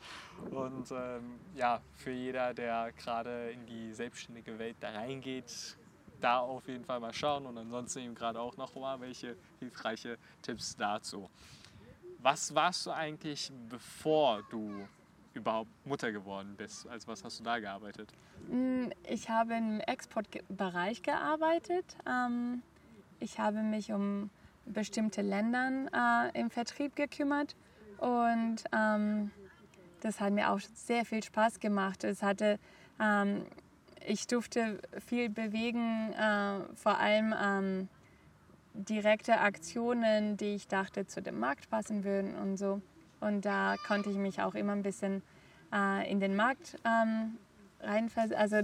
[0.51, 5.77] Und ähm, ja, für jeder, der gerade in die selbstständige Welt da reingeht,
[6.21, 10.19] da auf jeden Fall mal schauen und ansonsten eben gerade auch noch mal welche hilfreiche
[10.41, 11.29] Tipps dazu.
[12.23, 14.87] Was warst du eigentlich, bevor du
[15.35, 16.87] überhaupt Mutter geworden bist?
[16.89, 18.13] Also was hast du da gearbeitet?
[18.49, 21.97] Mm, Ich habe im Exportbereich gearbeitet.
[22.07, 22.63] Ähm,
[23.19, 24.31] Ich habe mich um
[24.67, 27.55] bestimmte Ländern äh, im Vertrieb gekümmert
[27.99, 29.31] und ähm,
[30.01, 32.03] das hat mir auch sehr viel Spaß gemacht.
[32.05, 32.59] Es hatte,
[33.01, 33.45] ähm,
[34.07, 37.89] ich durfte viel bewegen, äh, vor allem
[38.75, 42.81] direkte Aktionen, die ich dachte zu dem Markt passen würden und so.
[43.21, 45.23] Und da konnte ich mich auch immer ein bisschen
[45.73, 47.39] äh, in den Markt ähm,
[47.81, 48.63] rein, also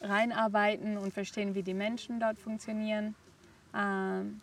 [0.00, 3.14] reinarbeiten und verstehen, wie die Menschen dort funktionieren.
[3.74, 4.40] Ähm,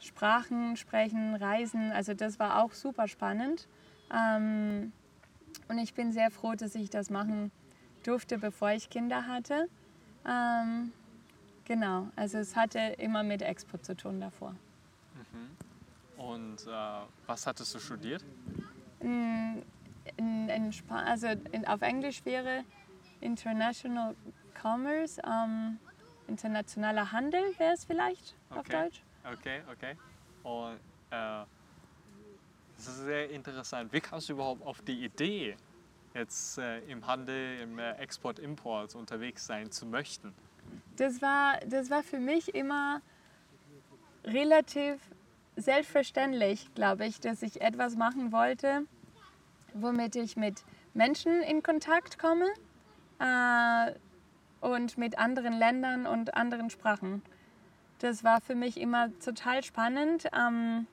[0.00, 3.66] Sprachen sprechen, reisen, also das war auch super spannend.
[4.12, 4.92] Ähm,
[5.68, 7.50] und ich bin sehr froh, dass ich das machen
[8.04, 9.68] durfte, bevor ich Kinder hatte.
[10.26, 10.92] Ähm,
[11.66, 14.54] genau, also es hatte immer mit Export zu tun davor.
[16.16, 16.70] Und äh,
[17.26, 18.24] was hattest du studiert?
[19.00, 19.62] In,
[20.16, 22.64] in, in also in, auf Englisch wäre
[23.20, 24.14] International
[24.60, 25.78] Commerce, ähm,
[26.26, 28.84] internationaler Handel wäre es vielleicht auf Okay.
[28.84, 29.02] Deutsch.
[29.32, 29.96] Okay, okay.
[30.42, 30.76] Und
[31.10, 31.44] äh,
[32.76, 33.92] das ist sehr interessant.
[33.92, 35.56] Wie kamst du überhaupt auf die Idee,
[36.14, 40.34] jetzt äh, im Handel, im äh, Export-Import unterwegs sein zu möchten?
[40.96, 43.00] Das war, das war für mich immer
[44.24, 44.98] relativ
[45.56, 48.82] selbstverständlich, glaube ich, dass ich etwas machen wollte,
[49.74, 50.64] womit ich mit
[50.94, 52.46] Menschen in Kontakt komme
[53.18, 53.92] äh,
[54.60, 57.22] und mit anderen Ländern und anderen Sprachen.
[57.98, 60.86] Das war für mich immer total spannend, ähm,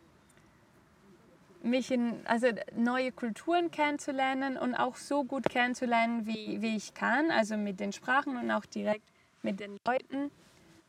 [1.62, 7.32] mich in also neue Kulturen kennenzulernen und auch so gut kennenzulernen, wie, wie ich kann,
[7.32, 9.13] also mit den Sprachen und auch direkt
[9.44, 10.32] mit den Leuten.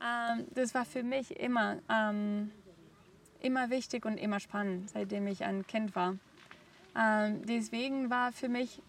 [0.00, 2.50] Ähm, das war für mich immer, ähm,
[3.40, 6.16] immer wichtig und immer spannend, seitdem ich ein Kind war.
[6.96, 8.80] Ähm, deswegen war für mich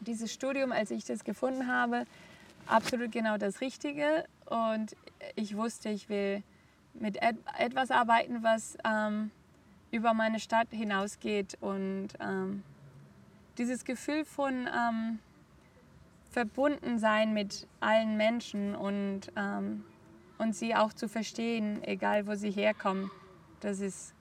[0.00, 2.06] dieses Studium, als ich das gefunden habe,
[2.66, 4.24] absolut genau das Richtige.
[4.46, 4.96] Und
[5.34, 6.42] ich wusste, ich will
[6.94, 9.30] mit et etwas arbeiten, was ähm,
[9.90, 11.58] über meine Stadt hinausgeht.
[11.60, 12.62] Und ähm,
[13.58, 15.18] dieses Gefühl von ähm,
[16.38, 19.82] verbunden sein mit allen Menschen und, ähm,
[20.38, 23.10] und sie auch zu verstehen, egal wo sie herkommen,
[23.58, 24.14] das ist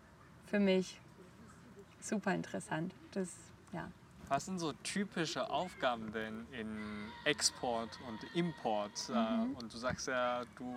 [0.48, 1.00] für mich
[2.02, 2.96] super interessant.
[3.12, 3.30] Das,
[3.72, 3.92] ja.
[4.30, 9.10] Was sind so typische Aufgaben denn in Export und Import?
[9.10, 9.54] Äh, Mhm.
[9.58, 10.74] Und du sagst ja, du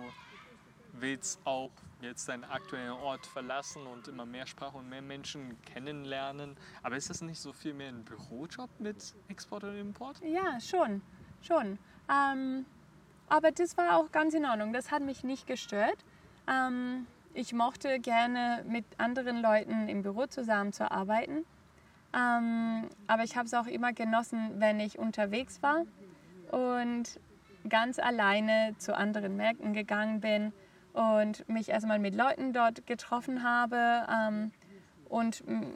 [0.93, 1.71] willst auch
[2.01, 6.55] jetzt deinen aktuellen Ort verlassen und immer mehr Sprache und mehr Menschen kennenlernen.
[6.83, 10.21] Aber ist das nicht so viel mehr ein Bürojob mit Export und Import?
[10.23, 11.01] Ja, schon,
[11.45, 11.77] schon.
[12.09, 12.65] Ähm,
[13.29, 14.73] aber das war auch ganz in Ordnung.
[14.73, 15.97] Das hat mich nicht gestört.
[16.49, 21.45] Ähm, ich mochte gerne mit anderen Leuten im Büro zusammenzuarbeiten.
[22.13, 25.85] Ähm, aber ich habe es auch immer genossen, wenn ich unterwegs war
[26.51, 27.19] und
[27.69, 30.51] ganz alleine zu anderen Märkten gegangen bin
[30.93, 34.51] und mich erstmal mit Leuten dort getroffen habe ähm,
[35.07, 35.73] und mm,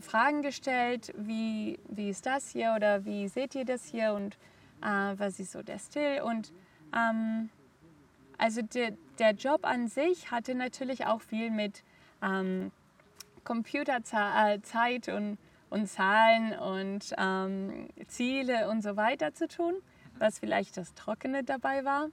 [0.00, 4.36] Fragen gestellt, wie, wie ist das hier oder wie seht ihr das hier und
[4.86, 6.22] äh, was ist so der Stil.
[6.22, 6.52] Und
[6.94, 7.50] ähm,
[8.38, 11.82] also der, der Job an sich hatte natürlich auch viel mit
[12.22, 12.70] ähm,
[13.44, 15.38] Computerzeit und,
[15.70, 19.74] und Zahlen und ähm, Ziele und so weiter zu tun,
[20.18, 22.08] was vielleicht das Trockene dabei war.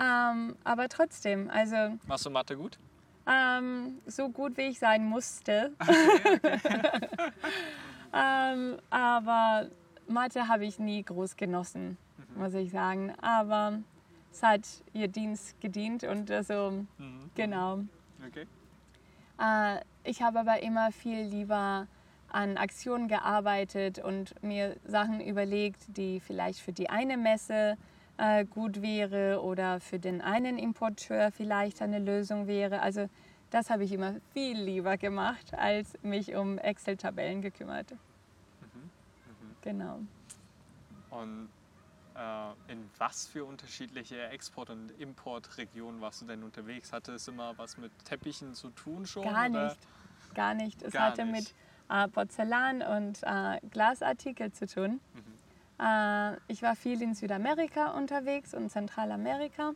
[0.00, 1.76] Ähm, aber trotzdem, also
[2.06, 2.78] Machst du Mathe gut?
[3.26, 5.72] ähm, so gut wie ich sein musste.
[8.12, 9.68] ähm, aber
[10.08, 11.96] Mathe habe ich nie groß genossen,
[12.36, 13.12] muss ich sagen.
[13.20, 13.78] Aber
[14.32, 17.30] es hat ihr Dienst gedient und also, Mhm.
[17.34, 17.80] genau.
[18.26, 18.46] Okay.
[19.40, 21.86] Äh, ich habe aber immer viel lieber
[22.30, 27.76] an Aktionen gearbeitet und mir Sachen überlegt, die vielleicht für die eine Messe
[28.16, 32.80] äh, gut wäre oder für den einen Importeur vielleicht eine Lösung wäre.
[32.80, 33.08] Also
[33.50, 37.94] das habe ich immer viel lieber gemacht, als mich um Excel-Tabellen gekümmert.
[39.62, 40.00] Genau.
[41.10, 41.48] Und
[42.14, 46.92] äh, in was für unterschiedliche Export- und Importregionen warst du denn unterwegs?
[46.92, 49.24] Hatte es immer was mit Teppichen zu tun schon?
[49.24, 49.68] Gar oder?
[49.68, 49.78] nicht.
[50.34, 50.82] Gar nicht.
[50.82, 51.54] Es Gar hatte nicht.
[51.88, 55.00] mit äh, Porzellan und äh, Glasartikel zu tun.
[55.14, 55.84] Mhm.
[55.84, 59.72] Äh, ich war viel in Südamerika unterwegs und Zentralamerika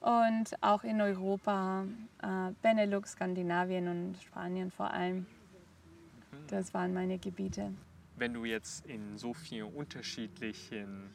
[0.00, 1.84] und auch in Europa,
[2.22, 5.18] äh, Benelux, Skandinavien und Spanien vor allem.
[5.18, 6.46] Mhm.
[6.48, 7.72] Das waren meine Gebiete.
[8.16, 11.10] Wenn du jetzt in so vielen unterschiedlichen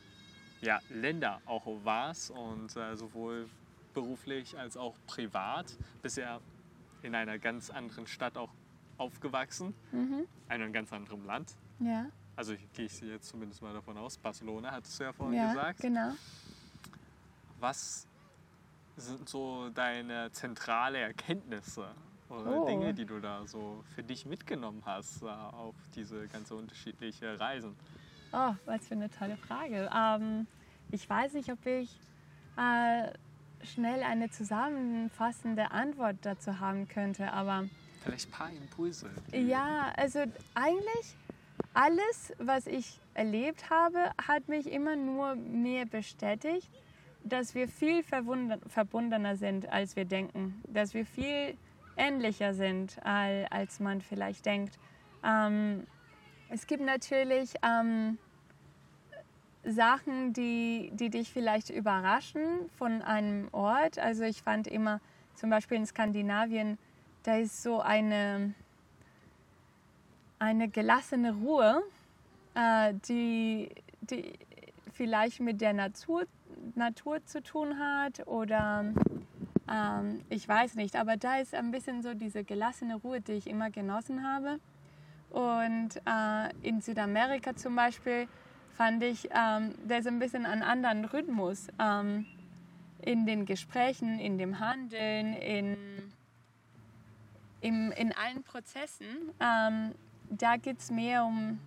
[0.62, 3.48] ja, Länder auch warst und äh, sowohl
[3.94, 6.40] beruflich als auch privat, bist ja
[7.04, 8.52] in einer ganz anderen Stadt auch
[8.98, 10.26] aufgewachsen, Mhm.
[10.48, 11.56] in einem ganz anderen Land.
[11.80, 15.38] Ja, Also ich gehe ich jetzt zumindest mal davon aus, Barcelona hattest du ja vorhin
[15.38, 15.80] ja gesagt.
[15.80, 16.14] genau.
[17.60, 18.08] Was
[18.96, 21.94] sind so deine zentrale Erkenntnisse
[22.30, 22.66] oder Oh.
[22.68, 27.76] Dinge, die du da so für dich mitgenommen hast äh, auf diese ganz unterschiedliche Reisen?
[28.34, 29.90] Oh, was für eine tolle Frage.
[29.96, 30.48] Ähm,
[30.92, 31.98] ich weiß nicht, ob ich
[32.58, 33.10] äh,
[33.66, 37.66] schnell eine zusammenfassende Antwort dazu haben könnte, aber
[38.04, 39.10] Vielleicht ein paar Impulse.
[39.34, 40.20] Ja, also
[40.54, 41.16] eigentlich
[41.74, 46.70] alles, was ich erlebt habe, hat mich immer nur mehr bestätigt,
[47.24, 50.62] dass wir viel verbundener sind, als wir denken.
[50.68, 51.58] Dass wir viel
[51.98, 54.78] ähnlicher sind, al- als man vielleicht denkt.
[55.24, 55.86] Ähm,
[56.50, 58.18] es gibt natürlich ähm,
[59.64, 64.00] Sachen, die, die dich vielleicht überraschen von einem Ort.
[64.00, 65.02] Also ich fand immer
[65.36, 66.78] zum Beispiel in Skandinavien,
[67.24, 68.54] da ist so eine,
[70.40, 71.84] eine gelassene Ruhe,
[72.56, 73.70] äh, die,
[74.02, 74.34] die
[74.94, 76.26] vielleicht mit der Natur,
[76.76, 78.86] Natur zu tun hat oder
[79.70, 83.48] ähm, ich weiß nicht, aber da ist ein bisschen so diese gelassene Ruhe, die ich
[83.48, 84.60] immer genossen habe.
[85.30, 88.28] Und äh, in Südamerika zum Beispiel
[88.74, 92.26] fand ich, ähm, da ist ein bisschen ein anderen Rhythmus ähm,
[93.02, 95.78] in den Gesprächen, in dem Handeln, in,
[97.62, 99.06] im, in allen Prozessen.
[99.40, 99.94] Ähm,
[100.30, 101.60] da geht es mehr um,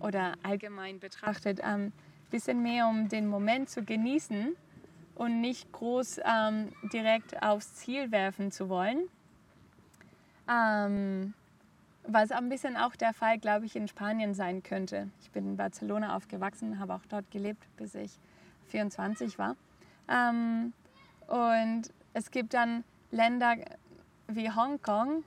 [0.00, 1.92] oder allgemein betrachtet, ein ähm,
[2.30, 4.56] bisschen mehr um den Moment zu genießen
[5.20, 9.02] und nicht groß ähm, direkt aufs Ziel werfen zu wollen.
[10.50, 11.34] Ähm,
[12.04, 15.10] was ein bisschen auch der Fall, glaube ich, in Spanien sein könnte.
[15.20, 18.12] Ich bin in Barcelona aufgewachsen, habe auch dort gelebt, bis ich
[18.68, 19.56] 24 war.
[20.08, 20.72] Ähm,
[21.26, 21.82] und
[22.14, 23.56] es gibt dann Länder
[24.26, 25.22] wie Hongkong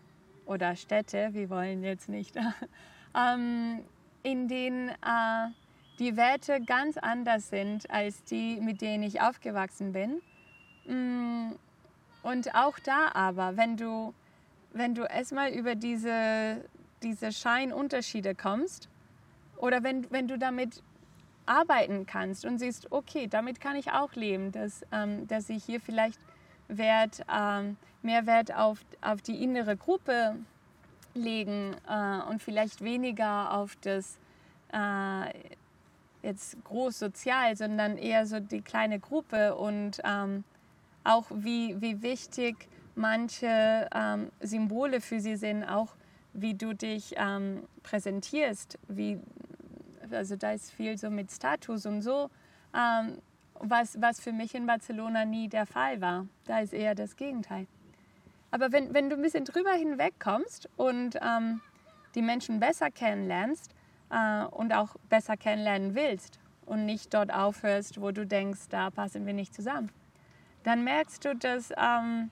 [0.47, 2.35] oder Städte, wir wollen jetzt nicht,
[3.15, 3.81] ähm,
[4.23, 5.51] in denen äh,
[6.03, 10.21] die Werte ganz anders sind als die, mit denen ich aufgewachsen bin.
[10.85, 11.53] Mm,
[12.23, 14.13] Und auch da aber, wenn du,
[14.73, 16.63] wenn du erstmal über diese,
[17.01, 18.89] diese Scheinunterschiede kommst
[19.57, 20.83] oder wenn, wenn du damit
[21.45, 25.79] arbeiten kannst und siehst, okay, damit kann ich auch leben, dass, ähm, dass ich hier
[25.79, 26.19] vielleicht
[26.67, 30.35] Wert, ähm, mehr Wert auf, auf die innere Gruppe
[31.13, 34.17] legen äh, und vielleicht weniger auf das
[34.73, 35.29] äh,
[36.23, 40.43] jetzt groß sozial, sondern eher so die kleine Gruppe und ähm,
[41.03, 42.55] auch wie, wie wichtig
[42.95, 45.95] manche ähm, Symbole für sie sind, auch
[46.33, 49.19] wie du dich ähm, präsentierst, wie,
[50.11, 52.29] also da ist viel so mit Status und so,
[52.73, 53.17] ähm,
[53.59, 56.27] was, was für mich in Barcelona nie der Fall war.
[56.45, 57.67] Da ist eher das Gegenteil.
[58.51, 61.61] Aber wenn, wenn du ein bisschen drüber hinwegkommst und ähm,
[62.15, 63.73] die Menschen besser kennenlernst
[64.13, 69.25] äh, und auch besser kennenlernen willst und nicht dort aufhörst, wo du denkst, da passen
[69.25, 69.89] wir nicht zusammen,
[70.63, 72.29] dann merkst du, dass ähm,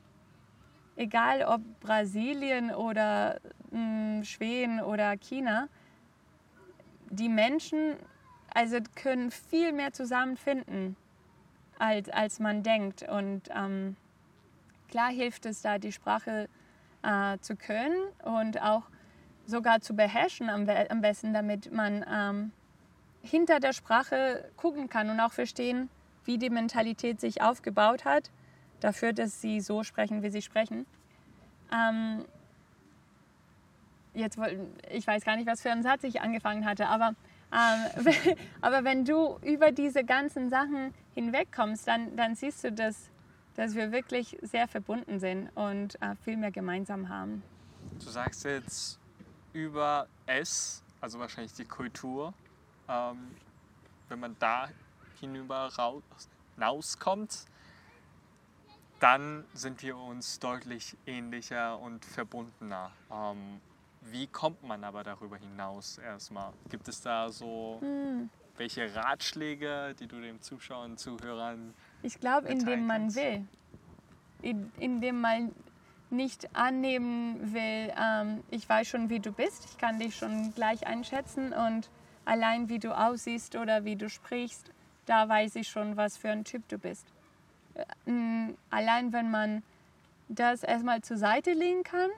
[0.95, 3.39] egal ob Brasilien oder
[3.71, 5.67] mh, hm, Schweden oder China,
[7.09, 7.95] die Menschen
[8.53, 10.95] also können viel mehr zusammenfinden,
[11.79, 13.03] als, als man denkt.
[13.03, 13.95] Und ähm,
[14.89, 16.47] klar hilft es da, die Sprache
[17.01, 18.83] äh, zu können und auch
[19.45, 22.51] sogar zu beherrschen am, am besten, damit man ähm,
[23.21, 25.89] hinter der Sprache gucken kann und auch verstehen,
[26.25, 28.29] wie die Mentalität sich aufgebaut hat,
[28.79, 30.85] dafür, dass sie so sprechen, wie sie sprechen.
[31.71, 32.25] Ähm,
[34.13, 34.37] jetzt,
[34.91, 37.15] ich weiß gar nicht, was für einen Satz ich angefangen hatte, aber,
[37.51, 38.13] ähm,
[38.61, 43.09] aber wenn du über diese ganzen Sachen hinwegkommst, dann, dann siehst du, dass,
[43.55, 47.43] dass wir wirklich sehr verbunden sind und äh, viel mehr gemeinsam haben.
[47.99, 49.00] Du sagst jetzt
[49.53, 52.33] über es, also wahrscheinlich die Kultur,
[52.87, 53.35] ähm,
[54.09, 54.69] wenn man da
[55.19, 55.69] hinüber
[56.59, 57.45] rauskommt,
[58.99, 62.91] dann sind wir uns deutlich ähnlicher und verbundener.
[63.11, 63.59] Ähm,
[64.01, 66.53] wie kommt man aber darüber hinaus erstmal?
[66.69, 68.29] Gibt es da so hm.
[68.57, 71.73] welche Ratschläge, die du den Zuschauern, Zuhörern
[72.03, 73.47] Ich glaube, indem man will.
[74.41, 75.51] Indem man
[76.11, 80.85] nicht annehmen will, ähm, ich weiß schon, wie du bist, ich kann dich schon gleich
[80.85, 81.89] einschätzen und
[82.25, 84.71] allein wie du aussiehst oder wie du sprichst,
[85.05, 87.05] da weiß ich schon, was für ein Typ du bist.
[87.75, 89.63] Äh, allein wenn man
[90.27, 92.09] das erstmal zur Seite legen kann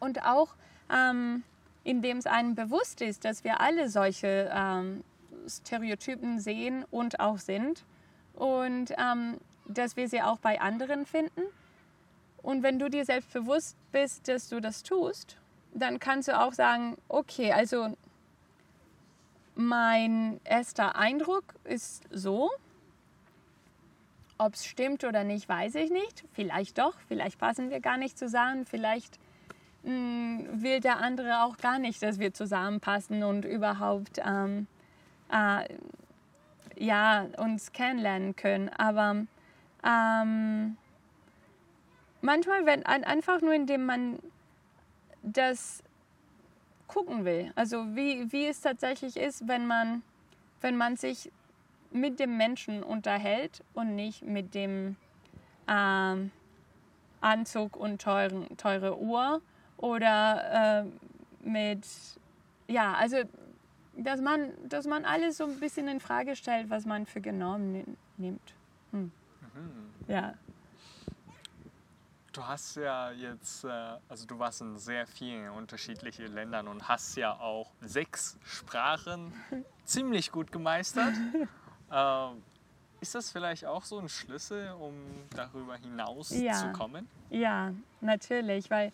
[0.00, 0.54] und auch
[0.90, 1.42] ähm,
[1.84, 5.04] indem es einem bewusst ist, dass wir alle solche ähm,
[5.46, 7.84] Stereotypen sehen und auch sind
[8.34, 11.42] und ähm, dass wir sie auch bei anderen finden.
[12.44, 15.38] Und wenn du dir selbst bewusst bist, dass du das tust,
[15.72, 17.96] dann kannst du auch sagen, okay, also
[19.54, 22.50] mein erster Eindruck ist so.
[24.36, 26.24] Ob es stimmt oder nicht, weiß ich nicht.
[26.32, 29.18] Vielleicht doch, vielleicht passen wir gar nicht zusammen, vielleicht
[29.84, 34.66] mh, hm, will der andere auch gar nicht, dass wir zusammenpassen und überhaupt ähm,
[35.32, 35.66] äh,
[36.76, 38.68] ja, uns kennenlernen können.
[38.68, 39.24] Aber
[39.82, 40.76] ähm,
[42.24, 44.18] manchmal, wenn einfach nur indem man
[45.22, 45.82] das
[46.88, 50.02] gucken will, also wie, wie es tatsächlich ist, wenn man,
[50.60, 51.30] wenn man sich
[51.90, 54.96] mit dem Menschen unterhält und nicht mit dem
[55.68, 56.30] ähm,
[57.20, 59.40] Anzug und teuren, teure Uhr
[59.76, 61.86] oder äh, mit,
[62.68, 63.18] ja, also
[63.96, 67.96] dass man, dass man alles so ein bisschen in Frage stellt, was man für genommen
[68.16, 68.54] nimmt.
[68.90, 69.02] Hm.
[69.02, 69.12] Mhm.
[70.08, 70.34] Ja.
[72.34, 73.68] Du hast ja jetzt, äh,
[74.08, 79.32] also du warst in sehr vielen unterschiedlichen Ländern und hast ja auch sechs Sprachen
[79.84, 81.14] ziemlich gut gemeistert.
[81.92, 82.26] äh,
[83.00, 84.94] ist das vielleicht auch so ein Schlüssel, um
[85.30, 86.54] darüber hinaus ja.
[86.54, 87.08] zu kommen?
[87.30, 88.90] Ja, natürlich, weil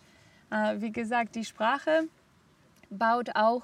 [0.51, 2.03] äh, wie gesagt, die Sprache
[2.91, 3.63] baut auch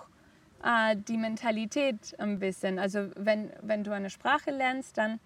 [0.64, 2.80] äh, die Mentalität ein bisschen.
[2.80, 5.20] Also wenn, wenn du eine Sprache lernst, dann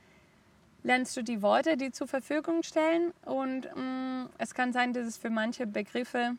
[0.84, 3.14] lernst du die Worte, die zur Verfügung stellen.
[3.26, 6.36] Und mh, mm, es kann sein, dass es für manche Begriffe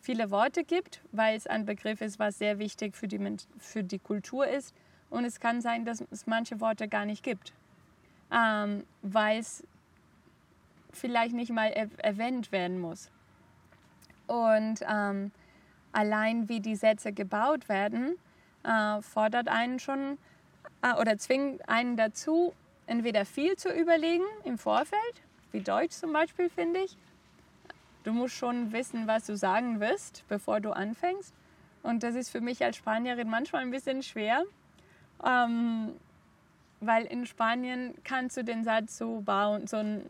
[0.00, 3.98] viele Worte gibt, weil es ein Begriff ist, was sehr wichtig für die, für die
[3.98, 4.74] Kultur ist.
[5.10, 7.52] Und es kann sein, dass es manche Worte gar nicht gibt,
[8.32, 9.62] ähm, weil es
[10.90, 13.10] vielleicht nicht mal erwähnt werden muss.
[14.26, 15.30] Und ähm,
[15.92, 18.16] allein wie die Sätze gebaut werden,
[18.64, 20.18] äh, fordert einen schon
[20.82, 22.54] äh, oder zwingt einen dazu,
[22.92, 26.98] entweder viel zu überlegen im Vorfeld, wie Deutsch zum Beispiel, finde ich.
[28.04, 31.32] Du musst schon wissen, was du sagen wirst, bevor du anfängst.
[31.82, 34.42] Und das ist für mich als Spanierin manchmal ein bisschen schwer,
[35.24, 35.94] ähm,
[36.80, 40.04] weil in Spanien kannst du den Satz so bauen, so ein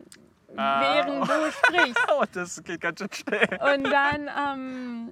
[0.57, 0.81] ah.
[0.81, 2.07] während du sprichst.
[2.19, 3.59] oh, das geht ganz schön schnell.
[3.73, 5.09] Und dann, ähm,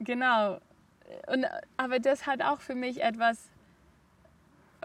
[0.00, 0.58] genau.
[1.28, 3.48] Und, aber das hat auch für mich etwas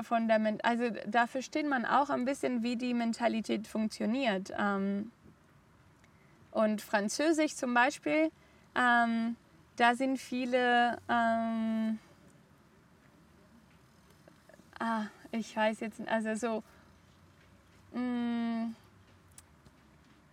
[0.02, 4.52] von der, also da versteht man auch ein bisschen, wie die Mentalität funktioniert.
[4.58, 5.12] Ähm,
[6.52, 8.32] und Französisch zum Beispiel,
[8.76, 9.36] ähm,
[9.76, 12.00] da sind viele, ähm,
[14.80, 16.64] ah, ich weiß jetzt, also so,
[17.94, 18.76] mh, mm,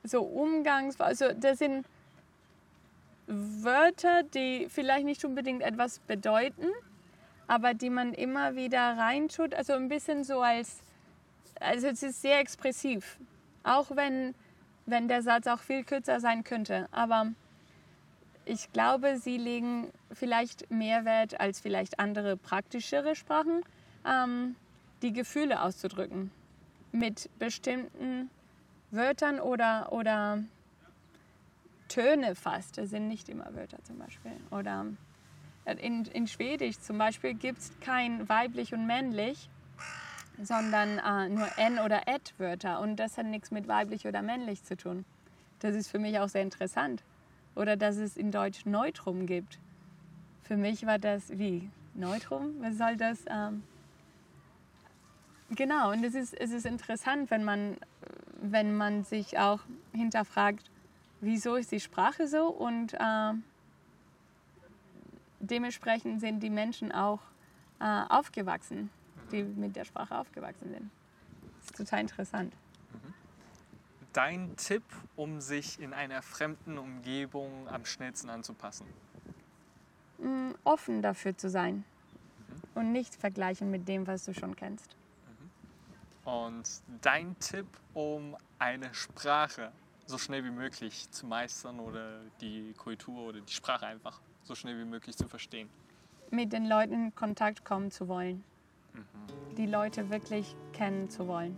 [0.04, 1.86] so Umgangs, also das sind
[3.26, 6.66] Wörter, die vielleicht nicht unbedingt etwas bedeuten,
[7.53, 10.80] aber die man immer wieder reintut, also ein bisschen so als,
[11.61, 13.18] also es ist sehr expressiv,
[13.62, 14.34] auch wenn,
[14.86, 17.26] wenn der Satz auch viel kürzer sein könnte, aber
[18.46, 23.62] ich glaube, sie legen vielleicht mehr Wert als vielleicht andere praktischere Sprachen,
[24.07, 24.57] ähm,
[25.03, 26.30] die Gefühle auszudrücken
[26.90, 28.30] mit bestimmten
[28.90, 30.42] Wörtern oder, oder
[31.88, 32.78] Töne fast.
[32.78, 34.32] Das sind nicht immer Wörter zum Beispiel.
[34.50, 34.86] Oder
[35.64, 39.48] in, in Schwedisch zum Beispiel gibt es kein weiblich und männlich,
[40.42, 42.80] sondern äh, nur N- oder Et-Wörter.
[42.80, 45.04] Und das hat nichts mit weiblich oder männlich zu tun.
[45.60, 47.02] Das ist für mich auch sehr interessant.
[47.54, 49.58] Oder dass es in Deutsch Neutrum gibt.
[50.42, 52.54] Für mich war das wie Neutrum?
[52.60, 53.24] Was soll das?
[53.28, 53.62] Ähm
[55.50, 57.76] genau, und es ist, es ist interessant, wenn man,
[58.40, 59.60] wenn man sich auch
[59.92, 60.70] hinterfragt,
[61.20, 63.32] wieso ist die Sprache so und äh,
[65.43, 67.20] dementsprechend sind die Menschen auch
[67.80, 68.90] äh, aufgewachsen,
[69.30, 70.90] die mit der Sprache aufgewachsen sind.
[71.61, 72.53] Das ist total interessant
[74.12, 74.84] dein Tipp,
[75.16, 78.86] um sich in einer fremden Umgebung am schnellsten anzupassen?
[80.18, 82.62] Mm, offen dafür zu sein mhm.
[82.74, 84.97] und nicht vergleichen mit dem, was du schon kennst.
[85.26, 86.30] Mhm.
[86.30, 89.72] Und dein Tipp, um eine Sprache
[90.07, 94.78] so schnell wie möglich zu meistern oder die Kultur oder die Sprache einfach so schnell
[94.78, 95.68] wie möglich zu verstehen?
[96.30, 98.43] Mit den Leuten in Kontakt kommen zu wollen.
[98.95, 99.57] Mhm.
[99.57, 101.57] Die Leute wirklich kennen zu wollen.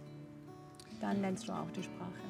[1.00, 2.24] Dann lernst du auch die Sprache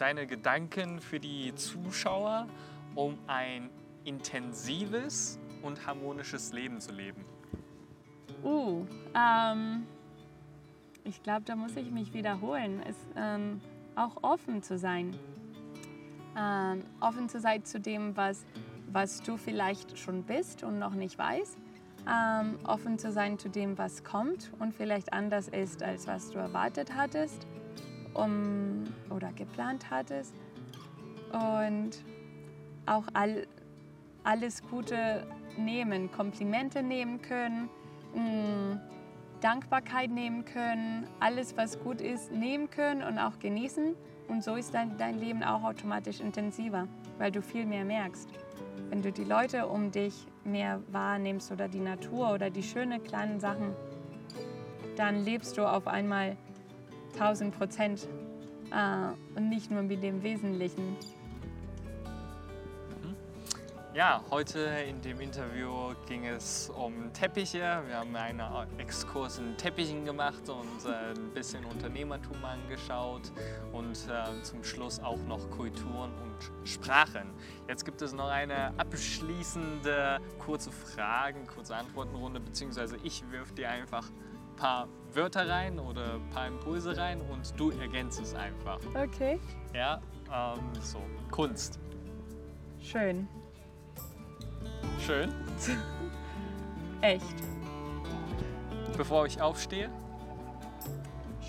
[0.00, 2.46] deine Gedanken für die Zuschauer,
[2.94, 3.68] um ein
[4.04, 7.24] intensives und harmonisches Leben zu leben?
[8.42, 9.86] Uh, ähm,
[11.04, 12.82] ich glaube, da muss ich mich wiederholen.
[12.86, 13.60] Es, ähm,
[13.94, 15.14] auch offen zu sein.
[16.36, 18.46] Ähm, offen zu sein zu dem, was,
[18.92, 21.58] was du vielleicht schon bist und noch nicht weißt.
[22.10, 26.38] Ähm, offen zu sein zu dem, was kommt und vielleicht anders ist, als was du
[26.38, 27.46] erwartet hattest
[28.14, 30.34] um, oder geplant hattest.
[31.32, 31.90] Und
[32.86, 33.46] auch all,
[34.24, 35.26] alles Gute
[35.56, 37.68] nehmen, Komplimente nehmen können,
[38.14, 38.80] mh, mm,
[39.40, 43.94] Dankbarkeit nehmen können, alles, was gut ist, nehmen können und auch genießen.
[44.28, 46.86] Und so ist dein, dein Leben auch automatisch intensiver,
[47.18, 48.28] weil du viel mehr merkst.
[48.88, 53.40] Wenn du die Leute um dich mehr wahrnimmst oder die Natur oder die schönen kleinen
[53.40, 53.74] Sachen,
[54.96, 56.36] dann lebst du auf einmal
[57.14, 58.08] 1000 Prozent
[58.70, 60.96] äh, und nicht nur mit dem Wesentlichen.
[63.92, 67.82] Ja, heute in dem Interview ging es um Teppiche.
[67.88, 68.40] Wir haben einen
[68.78, 73.32] Exkurs in Teppichen gemacht und äh, ein bisschen Unternehmertum angeschaut
[73.72, 77.34] und äh, zum Schluss auch noch Kulturen und Sprachen.
[77.66, 84.08] Jetzt gibt es noch eine abschließende kurze Fragen, kurze Antwortenrunde, beziehungsweise ich wirf dir einfach
[84.54, 88.78] paar Wörter rein oder ein paar Impulse rein und du ergänzt es einfach.
[88.94, 89.40] Okay.
[89.74, 90.00] Ja,
[90.32, 91.00] ähm, so.
[91.32, 91.80] Kunst.
[92.78, 93.26] Schön.
[95.04, 95.32] Schön.
[97.00, 97.24] Echt.
[98.96, 99.88] Bevor ich aufstehe?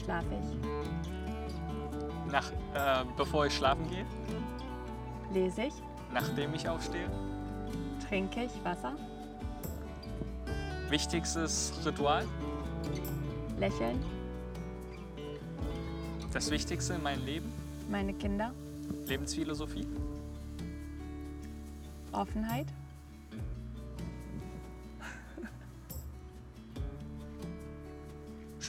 [0.04, 2.32] Schlafe ich.
[2.32, 4.06] Nach, äh, bevor ich schlafen gehe?
[5.34, 5.74] Lese ich.
[6.14, 7.10] Nachdem ich aufstehe?
[8.08, 8.96] Trinke ich Wasser.
[10.90, 12.26] Wichtigstes Ritual?
[13.58, 14.04] Lächeln.
[16.34, 17.52] Das Wichtigste in meinem Leben?
[17.90, 18.54] Meine Kinder.
[19.06, 19.88] Lebensphilosophie?
[22.12, 22.68] Offenheit.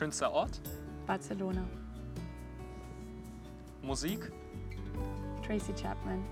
[0.03, 0.61] Schönster Ort?
[1.07, 1.63] Barcelona.
[3.83, 4.33] Musik?
[5.47, 6.25] Tracy Chapman.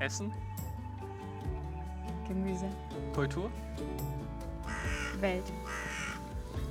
[0.00, 0.32] Essen?
[2.26, 2.68] Gemüse.
[3.14, 3.48] Kultur?
[5.20, 5.44] Welt.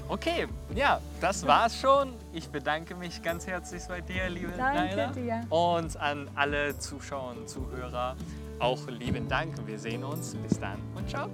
[0.10, 2.14] Okay, ja, das war's schon.
[2.34, 5.12] Ich bedanke mich ganz herzlich bei dir, liebe Danke Naila.
[5.14, 5.42] dir.
[5.50, 8.18] Und an alle Zuschauer und Zuhörer
[8.60, 9.56] auch lieben Dank.
[9.66, 10.36] Wir sehen uns.
[10.36, 11.30] Bis dann und ciao.